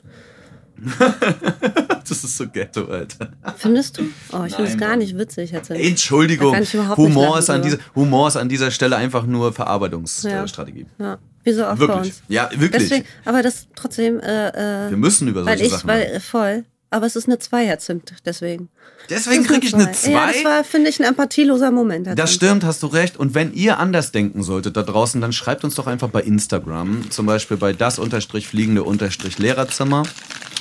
Das 2.10 2.24
ist 2.26 2.36
so 2.38 2.48
ghetto, 2.48 2.86
Alter. 2.88 3.30
Findest 3.56 3.98
du? 3.98 4.02
Oh, 4.34 4.44
ich 4.46 4.54
finde 4.56 4.72
es 4.72 4.78
gar 4.78 4.98
nicht 4.98 5.18
witzig 5.18 5.52
jetzt. 5.52 5.70
Entschuldigung, 5.72 6.54
Humor 6.98 7.40
ist, 7.40 7.50
an 7.50 7.62
dieser, 7.62 7.78
Humor 7.96 8.28
ist 8.28 8.36
an 8.36 8.50
dieser 8.50 8.70
Stelle 8.70 8.98
einfach 8.98 9.26
nur 9.26 9.48
Ja. 9.48 9.52
Verarbeitungsstrategie. 9.54 10.88
Ja, 11.00 11.20
wie 11.44 11.54
so 11.54 11.66
oft 11.66 11.80
bei 11.80 11.88
Wirklich. 11.88 12.08
uns. 12.08 12.24
Ja, 12.28 12.50
wirklich. 12.54 12.84
Deswegen, 12.90 13.06
aber 13.24 13.42
das 13.44 13.68
trotzdem, 13.76 14.20
äh, 14.20 14.24
Wir 14.26 14.90
äh, 14.92 14.96
müssen 14.98 15.28
über 15.30 15.46
weil 15.46 15.58
solche 15.58 15.66
ich, 15.66 15.72
Sachen 15.72 15.88
weil, 15.88 16.02
reden. 16.02 16.20
voll. 16.22 16.66
Aber 16.94 17.06
es 17.06 17.16
ist 17.16 17.28
eine 17.28 17.40
Zweier-Zimt, 17.40 18.16
deswegen. 18.26 18.68
Deswegen 19.10 19.44
Das 19.44 19.52
kriege 19.52 19.66
ich 19.66 19.74
eine 19.74 19.94
Zwei. 19.94 20.12
Ja, 20.12 20.28
das 20.28 20.42
2. 20.42 20.44
war, 20.44 20.64
finde 20.66 20.90
ich, 20.90 21.00
ein 21.00 21.06
empathieloser 21.06 21.72
Moment. 21.72 22.08
Das 22.08 22.16
Zimt. 22.16 22.30
stimmt, 22.30 22.64
hast 22.66 22.84
du 22.84 22.88
recht. 22.88 23.16
Und 23.16 23.34
wenn 23.34 23.54
ihr 23.54 23.80
anders 23.80 24.12
denken 24.12 24.44
solltet 24.44 24.76
da 24.76 24.84
draußen, 24.84 25.22
dann 25.22 25.32
schreibt 25.32 25.64
uns 25.64 25.76
doch 25.76 25.88
einfach 25.88 26.10
bei 26.10 26.22
Instagram, 26.22 27.10
zum 27.10 27.26
Beispiel 27.26 27.56
bei 27.56 27.72
das 27.72 27.98
unterstrich 27.98 28.48
fliegende 28.48 28.84
unterstrich 28.84 29.40
Lehrerzimmer. 29.40 30.04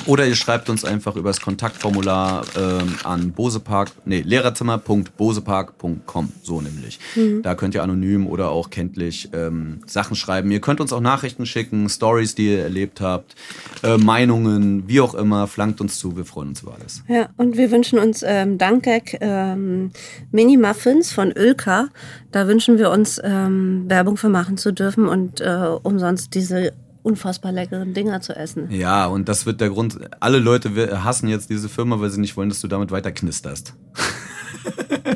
Oder 0.06 0.26
ihr 0.26 0.34
schreibt 0.34 0.70
uns 0.70 0.84
einfach 0.84 1.16
über 1.16 1.28
das 1.30 1.40
Kontaktformular 1.40 2.44
ähm, 2.56 2.94
an 3.04 3.32
bosepark, 3.32 3.90
nee, 4.06 4.22
lehrerzimmer.bosepark.com, 4.22 6.32
so 6.42 6.60
nämlich. 6.62 6.98
Da 7.42 7.54
könnt 7.54 7.74
ihr 7.74 7.82
anonym 7.82 8.26
oder 8.26 8.50
auch 8.50 8.70
kenntlich 8.70 9.28
ähm, 9.32 9.80
Sachen 9.86 10.16
schreiben. 10.16 10.50
Ihr 10.50 10.60
könnt 10.60 10.80
uns 10.80 10.92
auch 10.92 11.00
Nachrichten 11.00 11.44
schicken, 11.44 11.88
Stories, 11.88 12.34
die 12.34 12.48
ihr 12.48 12.62
erlebt 12.62 13.00
habt, 13.02 13.34
äh, 13.82 13.98
Meinungen, 13.98 14.88
wie 14.88 15.00
auch 15.00 15.14
immer, 15.14 15.46
flankt 15.46 15.80
uns 15.80 15.98
zu, 15.98 16.16
wir 16.20 16.26
freuen 16.26 16.50
uns 16.50 16.62
über 16.62 16.74
alles. 16.74 17.02
Ja, 17.08 17.30
und 17.38 17.56
wir 17.56 17.70
wünschen 17.70 17.98
uns 17.98 18.22
ähm, 18.26 18.58
Dankek 18.58 19.16
ähm, 19.22 19.90
Mini-Muffins 20.32 21.12
von 21.12 21.32
Ölka. 21.32 21.88
Da 22.30 22.46
wünschen 22.46 22.76
wir 22.76 22.90
uns 22.90 23.18
ähm, 23.24 23.84
Werbung 23.88 24.18
für 24.18 24.28
machen 24.28 24.58
zu 24.58 24.72
dürfen 24.72 25.08
und 25.08 25.40
äh, 25.40 25.76
umsonst 25.82 26.34
diese 26.34 26.74
unfassbar 27.02 27.52
leckeren 27.52 27.94
Dinger 27.94 28.20
zu 28.20 28.36
essen. 28.36 28.70
Ja, 28.70 29.06
und 29.06 29.30
das 29.30 29.46
wird 29.46 29.62
der 29.62 29.70
Grund. 29.70 29.98
Alle 30.20 30.38
Leute 30.38 31.02
hassen 31.02 31.28
jetzt 31.28 31.48
diese 31.48 31.70
Firma, 31.70 32.00
weil 32.00 32.10
sie 32.10 32.20
nicht 32.20 32.36
wollen, 32.36 32.50
dass 32.50 32.60
du 32.60 32.68
damit 32.68 32.90
weiter 32.90 33.12
knisterst. 33.12 33.74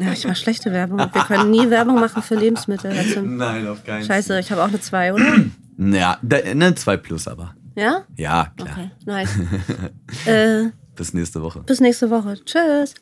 Ja, 0.01 0.13
ich 0.13 0.25
mache 0.25 0.37
schlechte 0.37 0.73
Werbung. 0.73 0.99
Wir 0.99 1.23
können 1.23 1.51
nie 1.51 1.69
Werbung 1.69 1.97
machen 1.97 2.23
für 2.23 2.35
Lebensmittel. 2.35 2.93
Nein, 3.23 3.69
auf 3.69 3.85
keinen 3.85 4.05
Scheiße, 4.05 4.39
ich 4.41 4.51
habe 4.51 4.63
auch 4.63 4.69
eine 4.69 4.81
2, 4.81 5.15
oder? 5.15 5.25
Ja, 5.77 6.19
da, 6.23 6.39
ne, 6.55 6.75
2 6.75 6.97
plus 6.97 7.29
aber. 7.29 7.55
Ja? 7.75 8.05
Ja, 8.17 8.53
klar. 8.57 8.69
Okay, 8.71 8.91
nice. 9.05 9.39
äh, 10.27 10.71
Bis 10.97 11.13
nächste 11.13 11.43
Woche. 11.43 11.61
bis 11.61 11.81
nächste 11.81 12.11
Woche. 12.11 12.37
Tschüss. 12.45 12.95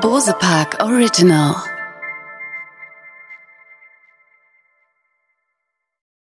Bose 0.00 0.34
Park 0.38 0.78
Original. 0.82 1.54